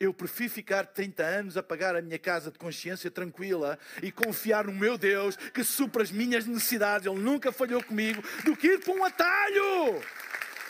[0.00, 4.64] eu prefiro ficar 30 anos a pagar a minha casa de consciência tranquila e confiar
[4.64, 8.80] no meu Deus que supra as minhas necessidades, Ele nunca falhou comigo, do que ir
[8.80, 10.02] para um atalho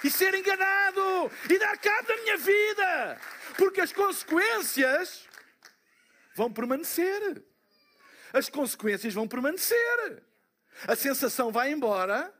[0.02, 3.20] e ser enganado e dar cabo da minha vida,
[3.56, 5.28] porque as consequências
[6.34, 7.44] vão permanecer.
[8.32, 10.24] As consequências vão permanecer.
[10.88, 12.34] A sensação vai embora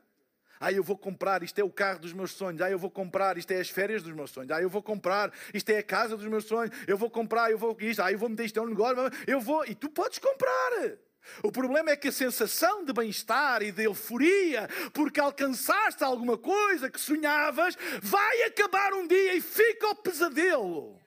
[0.61, 2.61] ah, eu vou comprar, isto é o carro dos meus sonhos.
[2.61, 4.51] Ah, eu vou comprar, isto é as férias dos meus sonhos.
[4.51, 6.69] Ah, eu vou comprar, isto é a casa dos meus sonhos.
[6.87, 7.99] Eu vou comprar, eu vou isto.
[7.99, 8.95] Ah, eu vou meter isto é um negócio.
[9.25, 9.65] Eu vou.
[9.65, 10.99] E tu podes comprar.
[11.41, 16.91] O problema é que a sensação de bem-estar e de euforia, porque alcançaste alguma coisa
[16.91, 21.01] que sonhavas, vai acabar um dia e fica o pesadelo.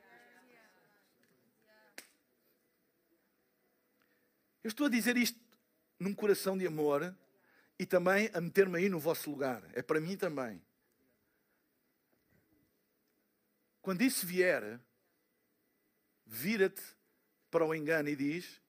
[4.64, 5.38] Eu estou a dizer isto
[6.01, 7.14] num coração de amor
[7.78, 9.62] e também a meter-me aí no vosso lugar.
[9.72, 10.62] É para mim também.
[13.82, 14.80] Quando isso vier,
[16.24, 16.82] vira-te
[17.50, 18.60] para o engano e diz: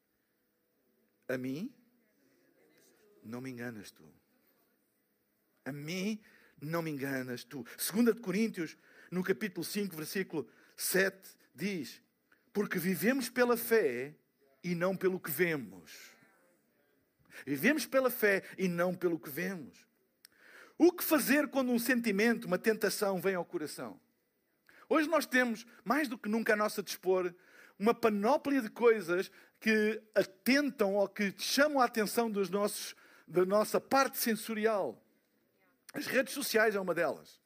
[1.28, 1.74] A mim
[3.24, 4.12] não me enganas tu.
[5.64, 6.22] A mim
[6.62, 7.66] não me enganas tu.
[7.78, 8.78] Segunda de Coríntios,
[9.10, 11.18] no capítulo 5, versículo 7,
[11.54, 12.02] diz:
[12.52, 14.16] Porque vivemos pela fé
[14.64, 16.15] e não pelo que vemos.
[17.46, 19.86] Vivemos pela fé e não pelo que vemos.
[20.78, 24.00] O que fazer quando um sentimento, uma tentação vem ao coração?
[24.90, 27.34] Hoje nós temos, mais do que nunca a nossa dispor,
[27.80, 32.96] uma panóplia de coisas que atentam ou que chamam a atenção dos nossos,
[33.28, 35.02] da nossa parte sensorial.
[35.94, 37.42] As redes sociais é uma delas.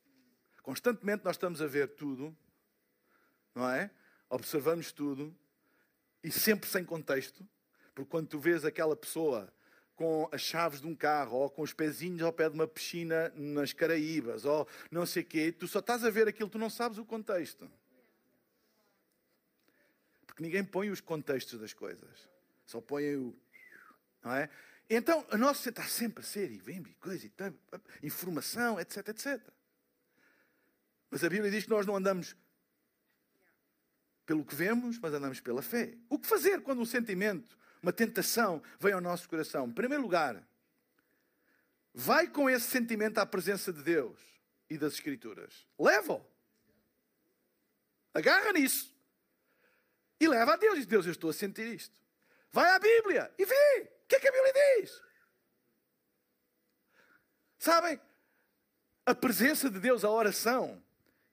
[0.62, 2.36] Constantemente nós estamos a ver tudo,
[3.56, 3.90] não é?
[4.30, 5.36] Observamos tudo
[6.24, 7.48] e sempre sem contexto,
[7.96, 9.52] porque quando tu vês aquela pessoa
[10.00, 13.34] com as chaves de um carro, ou com os pezinhos ao pé de uma piscina
[13.36, 16.70] nas Caraíbas, ou não sei o quê, tu só estás a ver aquilo, tu não
[16.70, 17.70] sabes o contexto.
[20.26, 22.30] Porque ninguém põe os contextos das coisas.
[22.66, 23.38] Só põe o.
[24.24, 24.50] Não é?
[24.90, 27.54] Então, a nossa está sempre a ser, e vem, coisa, e tal,
[28.02, 29.46] informação, etc, etc.
[31.12, 32.38] Mas a Bíblia diz que nós não andamos
[34.26, 35.98] pelo que vemos, mas andamos pela fé.
[36.08, 39.68] O que fazer quando um sentimento uma tentação vem ao nosso coração.
[39.68, 40.44] Em primeiro lugar,
[41.94, 44.20] vai com esse sentimento à presença de Deus
[44.70, 45.68] e das Escrituras.
[45.78, 46.26] Leva-o.
[48.14, 48.94] Agarra nisso.
[50.20, 50.76] E leva a Deus.
[50.76, 51.96] Diz: Deus, eu estou a sentir isto.
[52.52, 53.92] Vai à Bíblia e vê.
[54.04, 55.02] O que é que a Bíblia diz?
[57.58, 58.00] Sabem?
[59.06, 60.84] A presença de Deus, a oração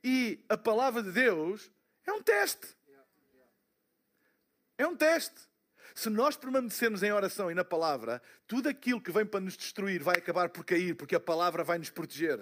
[0.03, 1.71] e a palavra de Deus
[2.07, 2.77] é um teste.
[4.79, 5.41] É um teste.
[5.97, 10.03] Se nós permanecermos em oração e na palavra, tudo aquilo que vem para nos destruir
[10.03, 12.39] vai acabar por cair, porque a palavra vai nos proteger.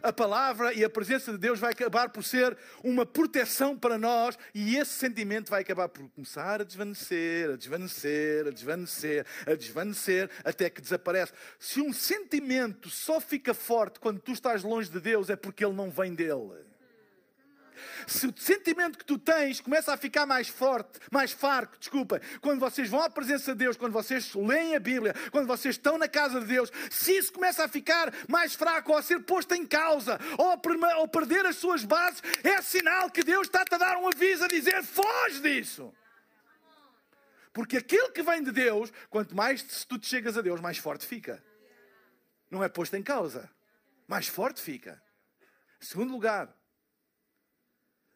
[0.00, 4.38] A palavra e a presença de Deus vai acabar por ser uma proteção para nós
[4.54, 10.30] e esse sentimento vai acabar por começar a desvanecer, a desvanecer, a desvanecer, a desvanecer,
[10.44, 11.32] até que desaparece.
[11.58, 15.74] Se um sentimento só fica forte quando tu estás longe de Deus, é porque ele
[15.74, 16.69] não vem dele
[18.06, 22.60] se o sentimento que tu tens começa a ficar mais forte, mais farco, desculpa, quando
[22.60, 26.08] vocês vão à presença de Deus, quando vocês leem a Bíblia, quando vocês estão na
[26.08, 29.66] casa de Deus, se isso começa a ficar mais fraco ou a ser posto em
[29.66, 33.96] causa ou a, ou perder as suas bases, é sinal que Deus está-te a dar
[33.96, 35.92] um aviso a dizer: foge disso.
[37.52, 41.04] Porque aquilo que vem de Deus, quanto mais tu te chegas a Deus, mais forte
[41.04, 41.42] fica.
[42.50, 43.50] Não é posto em causa,
[44.06, 45.02] mais forte fica.
[45.80, 46.54] Segundo lugar,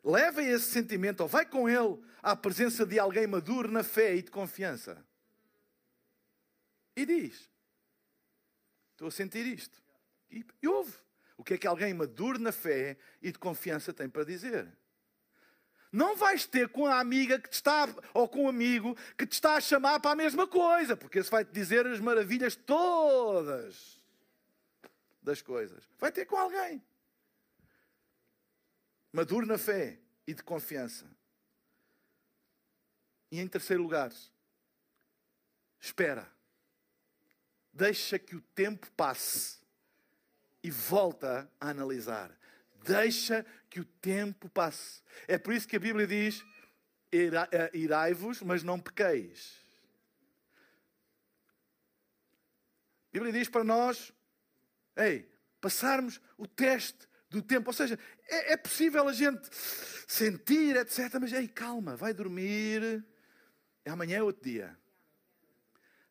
[0.04, 4.22] levem esse sentimento, ou vai com ele à presença de alguém maduro na fé e
[4.22, 5.04] de confiança.
[6.94, 7.48] E diz:
[8.92, 9.82] Estou a sentir isto.
[10.30, 10.92] E, e ouve.
[11.36, 14.68] O que é que alguém maduro na fé e de confiança tem para dizer?
[15.90, 19.32] Não vais ter com a amiga que te está, ou com o amigo que te
[19.32, 24.00] está a chamar para a mesma coisa, porque esse vai te dizer as maravilhas todas
[25.22, 25.88] das coisas.
[25.98, 26.82] Vai ter com alguém
[29.14, 31.06] maduro na fé e de confiança.
[33.30, 34.12] E em terceiro lugar,
[35.80, 36.28] espera.
[37.72, 39.58] Deixa que o tempo passe
[40.64, 42.36] e volta a analisar.
[42.82, 45.00] Deixa que o tempo passe.
[45.28, 46.44] É por isso que a Bíblia diz:
[47.12, 49.64] eh, irai-vos, mas não pequeis.
[53.08, 54.12] A Bíblia diz para nós:
[54.96, 57.68] ei, passarmos o teste do tempo.
[57.68, 59.48] Ou seja, é, é possível a gente
[60.06, 61.14] sentir, etc.
[61.20, 63.04] Mas ei, calma, vai dormir.
[63.86, 64.76] Amanhã é outro dia.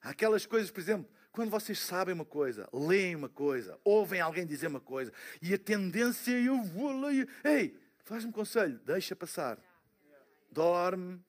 [0.02, 4.68] Aquelas coisas, por exemplo, quando vocês sabem uma coisa, leem uma coisa, ouvem alguém dizer
[4.68, 7.28] uma coisa, e a tendência eu vou ler.
[7.44, 9.58] Ei, faz-me conselho, deixa passar.
[10.52, 11.20] Dorme,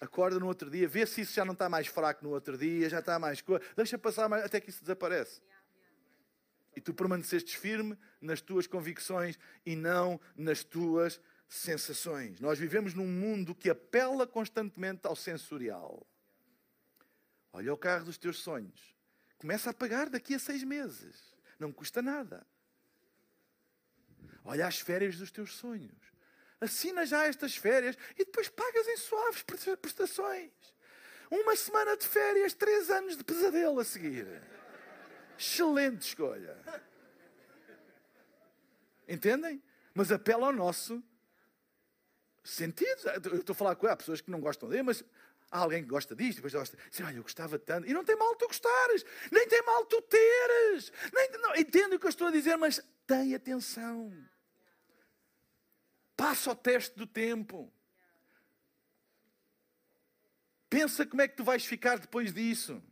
[0.00, 2.88] acorda no outro dia, vê se isso já não está mais fraco no outro dia,
[2.88, 3.62] já está mais coisa.
[3.76, 5.42] Deixa passar até que isso desaparece.
[6.74, 12.40] E tu permanecestes firme nas tuas convicções e não nas tuas sensações.
[12.40, 16.06] Nós vivemos num mundo que apela constantemente ao sensorial.
[17.52, 18.94] Olha o carro dos teus sonhos.
[19.36, 21.34] Começa a pagar daqui a seis meses.
[21.58, 22.46] Não custa nada.
[24.44, 26.12] Olha as férias dos teus sonhos.
[26.60, 30.52] Assina já estas férias e depois pagas em suaves prestações.
[31.30, 34.26] Uma semana de férias, três anos de pesadelo a seguir.
[35.38, 36.56] Excelente escolha.
[39.08, 39.62] Entendem?
[39.94, 41.02] Mas apela ao nosso
[42.42, 43.04] sentidos.
[43.04, 45.04] Eu estou a falar com há pessoas que não gostam dele, mas
[45.50, 46.76] há alguém que gosta disto, depois gosta.
[46.90, 47.88] Diz, olha, eu gostava tanto.
[47.88, 50.92] E não tem mal tu gostares, nem tem mal tu teres.
[51.12, 54.12] Nem, não, entendo o que eu estou a dizer, mas tem atenção.
[56.16, 57.72] Passa o teste do tempo.
[60.70, 62.82] Pensa como é que tu vais ficar depois disso.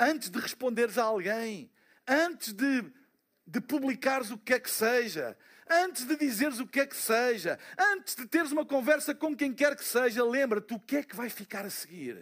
[0.00, 1.70] Antes de responderes a alguém,
[2.08, 2.90] antes de,
[3.46, 5.36] de publicares o que é que seja,
[5.68, 9.52] antes de dizeres o que é que seja, antes de teres uma conversa com quem
[9.52, 12.16] quer que seja, lembra-te o que é que vai ficar a seguir.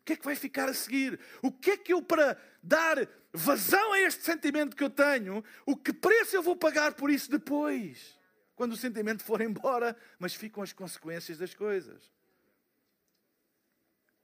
[0.00, 1.20] O que é que vai ficar a seguir?
[1.42, 5.76] O que é que eu, para dar vazão a este sentimento que eu tenho, o
[5.76, 8.18] que preço eu vou pagar por isso depois?
[8.56, 12.10] Quando o sentimento for embora, mas ficam as consequências das coisas.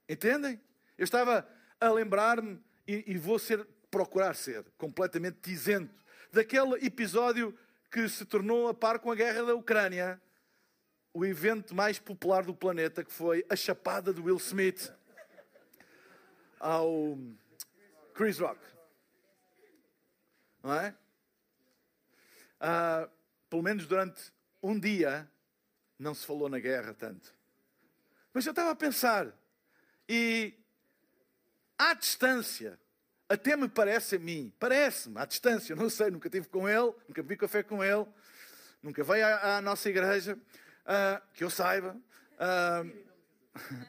[0.09, 0.59] Entendem?
[0.97, 1.47] Eu estava
[1.81, 5.93] a lembrar-me, e, e vou ser, procurar ser completamente isento
[6.31, 7.57] daquele episódio
[7.91, 10.21] que se tornou a par com a guerra da Ucrânia,
[11.13, 14.93] o evento mais popular do planeta, que foi a chapada de Will Smith
[16.59, 17.17] ao
[18.13, 18.61] Chris Rock.
[20.63, 20.95] Não é?
[22.59, 23.09] Ah,
[23.49, 25.29] pelo menos durante um dia
[25.97, 27.33] não se falou na guerra tanto.
[28.33, 29.35] Mas eu estava a pensar,
[30.07, 30.53] e
[31.81, 32.79] à distância,
[33.27, 37.23] até me parece a mim, parece-me, à distância, não sei, nunca tive com ele, nunca
[37.23, 38.05] bebi café com ele,
[38.83, 41.97] nunca veio à, à nossa igreja, uh, que eu saiba.
[42.37, 43.05] Uh,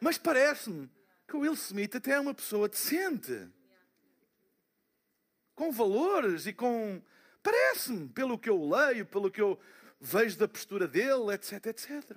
[0.00, 0.90] mas parece-me
[1.28, 3.48] que o Will Smith até é uma pessoa decente.
[5.54, 7.00] Com valores e com.
[7.40, 9.58] Parece-me, pelo que eu leio, pelo que eu
[10.00, 12.16] vejo da postura dele, etc, etc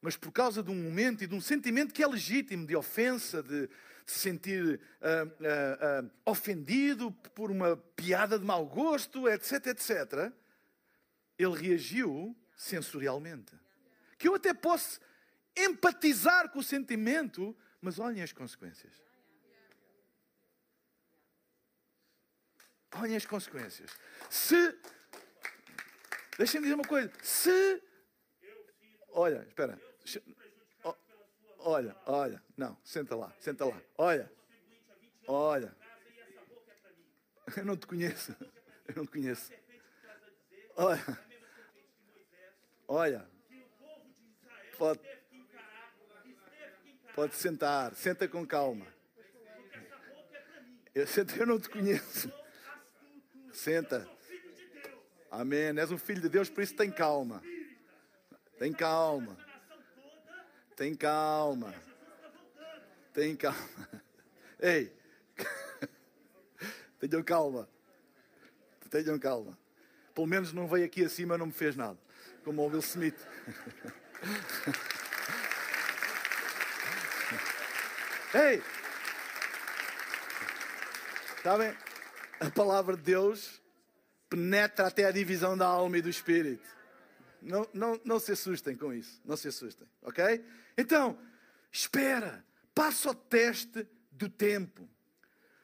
[0.00, 3.42] mas por causa de um momento e de um sentimento que é legítimo de ofensa,
[3.42, 3.68] de,
[4.06, 10.32] se sentir uh, uh, uh, ofendido por uma piada de mau gosto, etc, etc,
[11.36, 13.52] ele reagiu sensorialmente.
[14.16, 15.00] Que eu até posso
[15.56, 18.92] empatizar com o sentimento, mas olhem as consequências.
[22.94, 23.90] Olhem as consequências.
[24.30, 24.78] Se.
[26.38, 27.12] Deixem-me dizer uma coisa.
[27.22, 27.82] Se.
[29.08, 29.78] Olha, espera.
[31.58, 33.82] Olha, olha, não, senta lá, senta lá.
[33.98, 34.30] Olha,
[35.26, 35.76] olha.
[37.56, 38.36] Eu não te conheço.
[38.86, 39.52] Eu não te conheço.
[40.76, 41.18] Olha,
[42.86, 43.28] olha.
[44.78, 45.00] Pode,
[47.14, 48.86] pode sentar, senta com calma.
[50.94, 52.32] Eu, senta, eu não te conheço.
[53.52, 54.08] Senta.
[55.30, 55.76] Amém.
[55.78, 57.42] És um filho de Deus, por isso tem calma.
[58.58, 59.36] Tem calma.
[60.76, 61.74] Tem calma.
[63.14, 63.58] Tem calma.
[64.60, 64.94] Ei.
[67.00, 67.66] Tenham calma.
[68.90, 69.58] Tenham calma.
[70.14, 71.98] Pelo menos não veio aqui acima não me fez nada.
[72.44, 73.16] Como o Will Smith.
[78.34, 78.62] Ei!
[81.42, 81.74] Sabem?
[82.38, 83.62] A palavra de Deus
[84.28, 86.68] penetra até a divisão da alma e do espírito.
[87.40, 89.22] Não, não, não se assustem com isso.
[89.24, 90.44] Não se assustem, ok?
[90.76, 91.18] Então,
[91.72, 92.44] espera.
[92.74, 94.88] Passa o teste do tempo.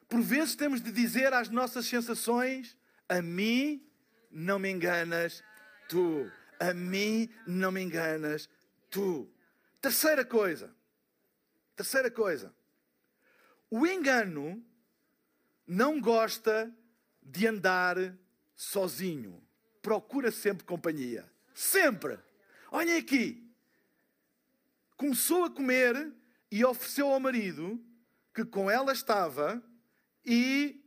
[0.07, 3.85] Por vezes temos de dizer às nossas sensações: a mim
[4.31, 5.43] não me enganas
[5.87, 6.31] tu.
[6.59, 8.49] A mim não me enganas
[8.89, 9.29] tu.
[9.81, 10.73] Terceira coisa.
[11.75, 12.53] Terceira coisa.
[13.69, 14.63] O engano
[15.67, 16.71] não gosta
[17.21, 17.97] de andar
[18.55, 19.43] sozinho.
[19.81, 21.29] Procura sempre companhia.
[21.53, 22.19] Sempre.
[22.71, 23.42] Olhem aqui.
[25.03, 26.13] Começou a comer
[26.49, 27.77] e ofereceu ao marido
[28.33, 29.61] que com ela estava
[30.25, 30.81] e.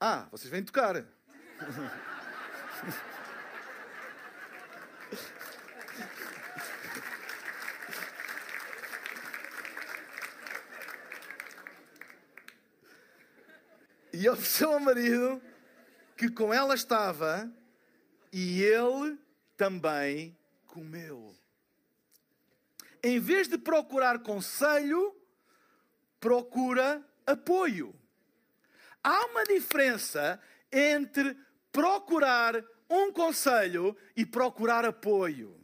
[0.00, 0.96] Ah, vocês vêm tocar.
[14.12, 15.40] e ofereceu ao marido
[16.16, 17.48] que com ela estava
[18.32, 19.16] e ele
[19.56, 20.36] também
[20.66, 21.39] comeu.
[23.02, 25.16] Em vez de procurar conselho,
[26.18, 27.94] procura apoio.
[29.02, 30.40] Há uma diferença
[30.70, 31.36] entre
[31.72, 35.58] procurar um conselho e procurar apoio.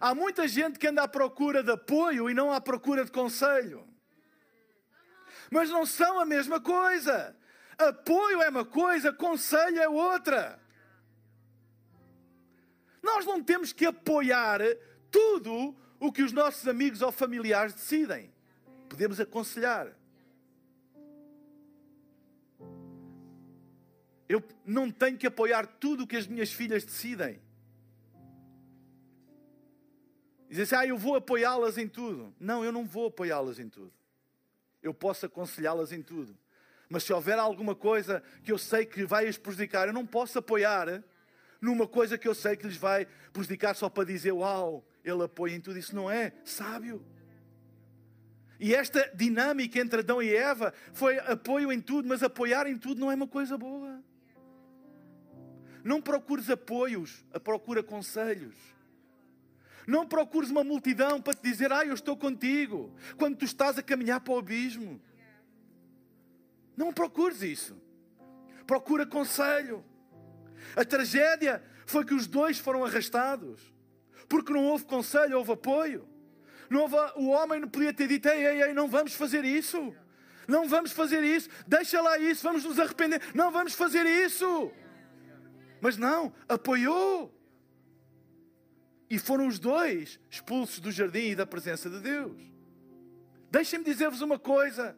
[0.00, 3.86] Há muita gente que anda à procura de apoio e não à procura de conselho.
[5.50, 7.36] Mas não são a mesma coisa.
[7.76, 10.58] Apoio é uma coisa, conselho é outra.
[13.02, 14.60] Nós não temos que apoiar
[15.10, 18.28] tudo o que os nossos amigos ou familiares decidem.
[18.88, 19.96] Podemos aconselhar.
[24.28, 27.40] Eu não tenho que apoiar tudo o que as minhas filhas decidem.
[30.48, 32.34] Dizem assim, ah, eu vou apoiá-las em tudo.
[32.40, 33.92] Não, eu não vou apoiá-las em tudo.
[34.82, 36.36] Eu posso aconselhá-las em tudo.
[36.88, 40.36] Mas se houver alguma coisa que eu sei que vai as prejudicar, eu não posso
[40.36, 41.04] apoiar
[41.60, 45.54] numa coisa que eu sei que lhes vai prejudicar só para dizer, uau, ele apoia
[45.54, 45.78] em tudo.
[45.78, 47.04] Isso não é sábio.
[48.58, 53.00] E esta dinâmica entre Adão e Eva foi apoio em tudo, mas apoiar em tudo
[53.00, 54.00] não é uma coisa boa.
[55.82, 58.54] Não procures apoios, procura conselhos.
[59.84, 63.82] Não procures uma multidão para te dizer, ah, eu estou contigo, quando tu estás a
[63.82, 65.00] caminhar para o abismo.
[66.76, 67.76] Não procures isso.
[68.64, 69.84] Procura conselho.
[70.76, 73.60] A tragédia foi que os dois foram arrastados,
[74.32, 76.08] porque não houve conselho, houve apoio.
[76.70, 79.94] Não houve, o homem não podia ter dito: ei, ei, ei, não vamos fazer isso.
[80.48, 81.50] Não vamos fazer isso.
[81.68, 83.20] Deixa lá isso, vamos nos arrepender.
[83.34, 84.72] Não vamos fazer isso.
[85.82, 87.30] Mas não, apoiou.
[89.10, 92.40] E foram os dois expulsos do jardim e da presença de Deus.
[93.50, 94.96] Deixem-me dizer-vos uma coisa.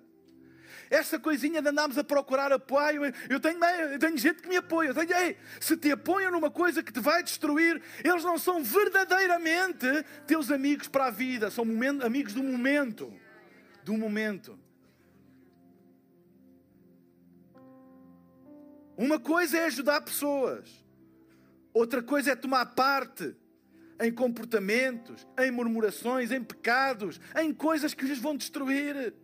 [0.91, 4.89] Essa coisinha de andarmos a procurar apoio, eu tenho, eu tenho gente que me apoia.
[4.89, 8.63] Eu tenho, ei, se te apoiam numa coisa que te vai destruir, eles não são
[8.63, 9.87] verdadeiramente
[10.27, 13.13] teus amigos para a vida, são momento, amigos do momento.
[13.85, 14.59] Do momento.
[18.97, 20.85] Uma coisa é ajudar pessoas,
[21.73, 23.35] outra coisa é tomar parte
[24.01, 29.15] em comportamentos, em murmurações, em pecados, em coisas que os vão destruir.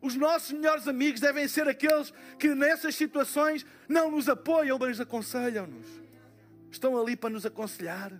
[0.00, 5.86] Os nossos melhores amigos devem ser aqueles que nessas situações não nos apoiam, mas aconselham-nos.
[6.70, 8.12] Estão ali para nos aconselhar,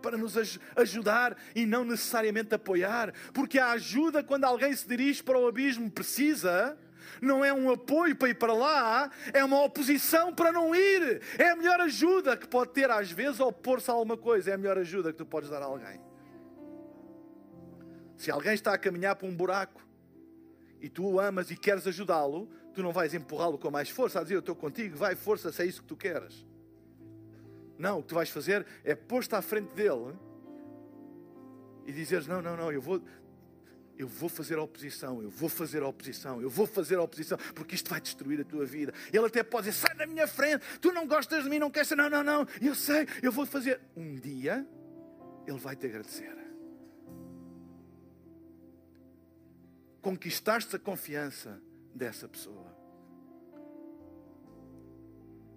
[0.00, 0.34] para nos
[0.76, 5.90] ajudar e não necessariamente apoiar, porque a ajuda quando alguém se dirige para o abismo
[5.90, 6.78] precisa
[7.20, 11.22] não é um apoio para ir para lá, é uma oposição para não ir.
[11.38, 14.50] É a melhor ajuda que pode ter, às vezes, opor-se a alguma coisa.
[14.50, 16.00] É a melhor ajuda que tu podes dar a alguém.
[18.16, 19.85] Se alguém está a caminhar para um buraco
[20.86, 24.22] e tu o amas e queres ajudá-lo, tu não vais empurrá-lo com mais força, a
[24.22, 26.46] dizer eu estou contigo, vai, força, se é isso que tu queres.
[27.76, 30.14] Não, o que tu vais fazer é pôr-te à frente dele
[31.84, 33.02] e dizeres: Não, não, não, eu vou,
[33.98, 37.36] eu vou fazer a oposição, eu vou fazer a oposição, eu vou fazer a oposição,
[37.52, 38.94] porque isto vai destruir a tua vida.
[39.12, 41.90] Ele até pode dizer: sai da minha frente, tu não gostas de mim, não queres.
[41.90, 43.80] Não, não, não, eu sei, eu vou fazer.
[43.96, 44.64] Um dia,
[45.48, 46.45] ele vai te agradecer.
[50.06, 51.60] Conquistaste a confiança
[51.92, 52.72] dessa pessoa.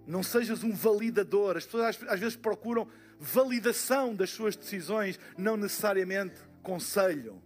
[0.04, 1.56] Não sejas um validador.
[1.56, 6.34] As pessoas às vezes procuram validação das suas decisões, não necessariamente
[6.64, 7.40] conselho.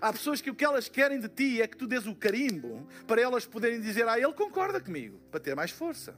[0.00, 2.84] Há pessoas que o que elas querem de ti é que tu dês o carimbo
[3.06, 6.16] para elas poderem dizer, ah, ele concorda comigo, para ter mais força.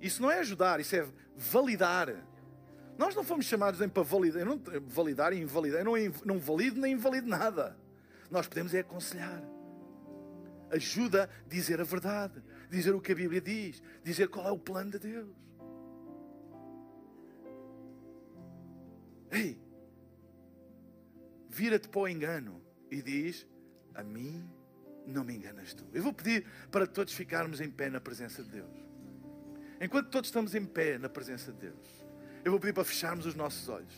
[0.00, 2.08] Isso não é ajudar, isso é validar.
[2.98, 5.80] Nós não fomos chamados em para validar, não, validar e invalidar.
[5.80, 5.94] Eu não,
[6.24, 7.76] não valido nem invalido nada.
[8.30, 9.42] Nós podemos é aconselhar.
[10.70, 14.58] Ajuda a dizer a verdade, dizer o que a Bíblia diz, dizer qual é o
[14.58, 15.28] plano de Deus.
[19.30, 19.60] Ei,
[21.48, 23.46] vira-te para o engano e diz:
[23.94, 24.48] A mim
[25.06, 25.84] não me enganas tu.
[25.92, 28.86] Eu vou pedir para todos ficarmos em pé na presença de Deus.
[29.80, 31.95] Enquanto todos estamos em pé na presença de Deus,
[32.46, 33.92] eu vou pedir para fecharmos os nossos olhos.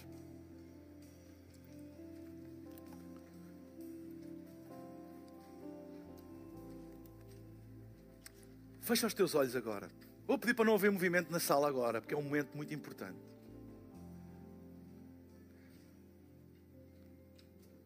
[8.81, 9.91] Fecha os teus olhos agora.
[10.27, 13.19] Vou pedir para não haver movimento na sala agora, porque é um momento muito importante.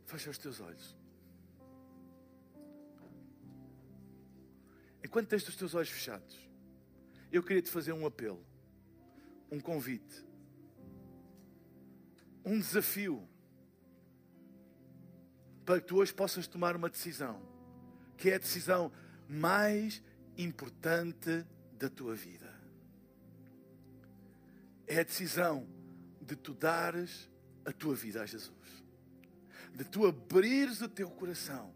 [0.06, 0.96] Fecha os teus olhos.
[5.02, 6.48] Enquanto tens os teus olhos fechados,
[7.32, 8.46] eu queria te fazer um apelo,
[9.50, 10.24] um convite,
[12.44, 13.26] um desafio
[15.64, 17.40] para que tu hoje possas tomar uma decisão,
[18.16, 18.90] que é a decisão
[19.28, 20.02] mais
[20.36, 21.46] importante
[21.78, 22.52] da tua vida.
[24.86, 25.66] É a decisão
[26.20, 27.30] de tu dares
[27.64, 28.82] a tua vida a Jesus
[29.74, 31.74] de tu abrires o teu coração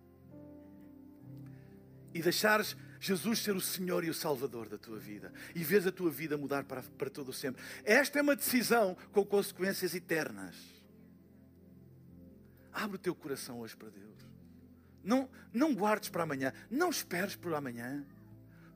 [2.13, 5.93] e deixares Jesus ser o Senhor e o Salvador da tua vida e vês a
[5.93, 7.63] tua vida mudar para, para todo o sempre.
[7.85, 10.55] Esta é uma decisão com consequências eternas.
[12.73, 14.17] Abre o teu coração hoje para Deus.
[15.03, 16.53] Não, não guardes para amanhã.
[16.71, 18.05] Não esperes por amanhã.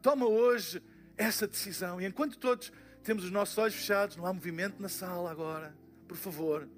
[0.00, 0.82] Toma hoje
[1.16, 2.00] essa decisão.
[2.00, 5.74] E enquanto todos temos os nossos olhos fechados, não há movimento na sala agora,
[6.06, 6.68] por favor,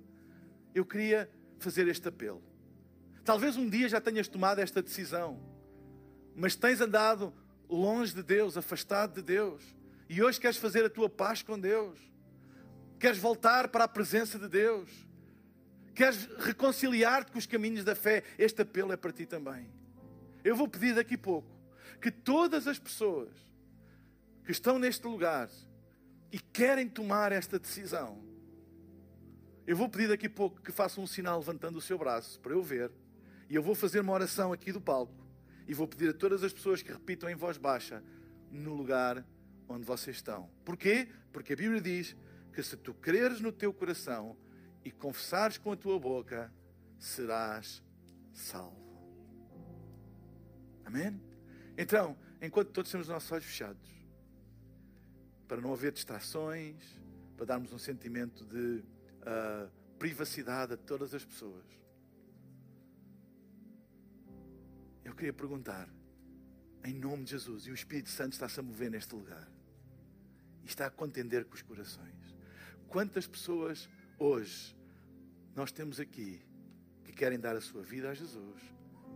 [0.75, 2.43] eu queria fazer este apelo.
[3.25, 5.41] Talvez um dia já tenhas tomado esta decisão,
[6.35, 7.33] mas tens andado
[7.69, 9.63] longe de Deus, afastado de Deus.
[10.09, 11.99] E hoje queres fazer a tua paz com Deus.
[12.99, 14.91] Queres voltar para a presença de Deus.
[15.95, 18.23] Queres reconciliar-te com os caminhos da fé.
[18.39, 19.71] Este apelo é para ti também.
[20.45, 21.49] Eu vou pedir daqui a pouco
[22.01, 23.31] que todas as pessoas
[24.45, 25.49] que estão neste lugar
[26.31, 28.23] e querem tomar esta decisão,
[29.67, 32.53] eu vou pedir daqui a pouco que façam um sinal levantando o seu braço para
[32.53, 32.91] eu ver.
[33.49, 35.22] E eu vou fazer uma oração aqui do palco.
[35.67, 38.03] E vou pedir a todas as pessoas que repitam em voz baixa
[38.51, 39.25] no lugar
[39.69, 40.51] onde vocês estão.
[40.65, 41.09] Porquê?
[41.33, 42.17] Porque a Bíblia diz
[42.53, 44.37] que se tu creres no teu coração
[44.85, 46.53] e confessares com a tua boca,
[46.99, 47.83] serás
[48.33, 48.83] salvo.
[50.85, 51.21] Amém?
[51.77, 53.91] Então, enquanto todos temos os nossos olhos fechados,
[55.49, 56.77] para não haver distrações,
[57.37, 58.85] para darmos um sentimento de
[59.23, 61.65] uh, privacidade a todas as pessoas,
[65.13, 65.89] eu queria perguntar,
[66.85, 69.47] em nome de Jesus, e o Espírito Santo está-se a mover neste lugar,
[70.65, 72.35] e está a contender com os corações.
[72.89, 73.89] Quantas pessoas
[74.19, 74.75] hoje
[75.55, 76.41] nós temos aqui
[77.05, 78.63] que querem dar a sua vida a Jesus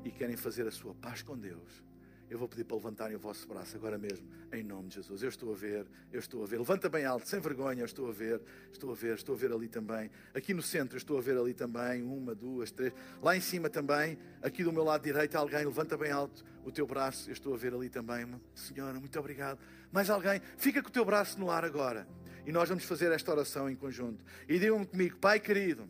[0.05, 1.83] e querem fazer a sua paz com Deus?
[2.29, 5.23] Eu vou pedir para levantarem o vosso braço agora mesmo, em nome de Jesus.
[5.23, 6.59] Eu estou a ver, eu estou a ver.
[6.59, 8.41] Levanta bem alto, sem vergonha, eu estou a ver,
[8.73, 10.11] estou a ver, estou a ver ali também.
[10.35, 12.03] Aqui no centro, eu estou a ver ali também.
[12.03, 12.93] Uma, duas, três.
[13.23, 16.85] Lá em cima também, aqui do meu lado direito, alguém levanta bem alto o teu
[16.85, 17.31] braço.
[17.31, 18.27] Eu estou a ver ali também.
[18.57, 19.61] Senhora, muito obrigado.
[19.93, 22.09] Mais alguém, fica com o teu braço no ar agora.
[22.45, 24.25] E nós vamos fazer esta oração em conjunto.
[24.49, 25.89] E digam-me comigo, Pai querido,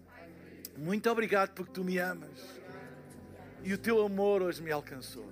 [0.76, 2.60] muito obrigado porque tu me amas.
[3.64, 5.26] E o teu amor hoje me alcançou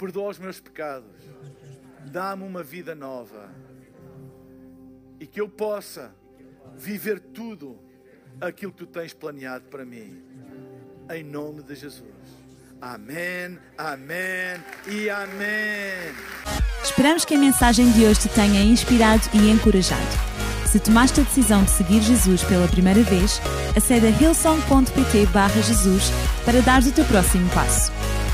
[0.00, 1.12] perdoa os meus pecados,
[2.06, 3.50] dá-me uma vida nova
[5.20, 6.10] e que eu possa
[6.74, 7.78] viver tudo
[8.40, 10.22] aquilo que tu tens planeado para mim.
[11.10, 12.08] Em nome de Jesus.
[12.80, 16.14] Amém, amém e amém.
[16.82, 20.00] Esperamos que a mensagem de hoje te tenha inspirado e encorajado.
[20.64, 23.38] Se tomaste a decisão de seguir Jesus pela primeira vez,
[23.76, 26.10] acede a hillsong.pt/jesus
[26.46, 27.99] para dar o teu próximo passo.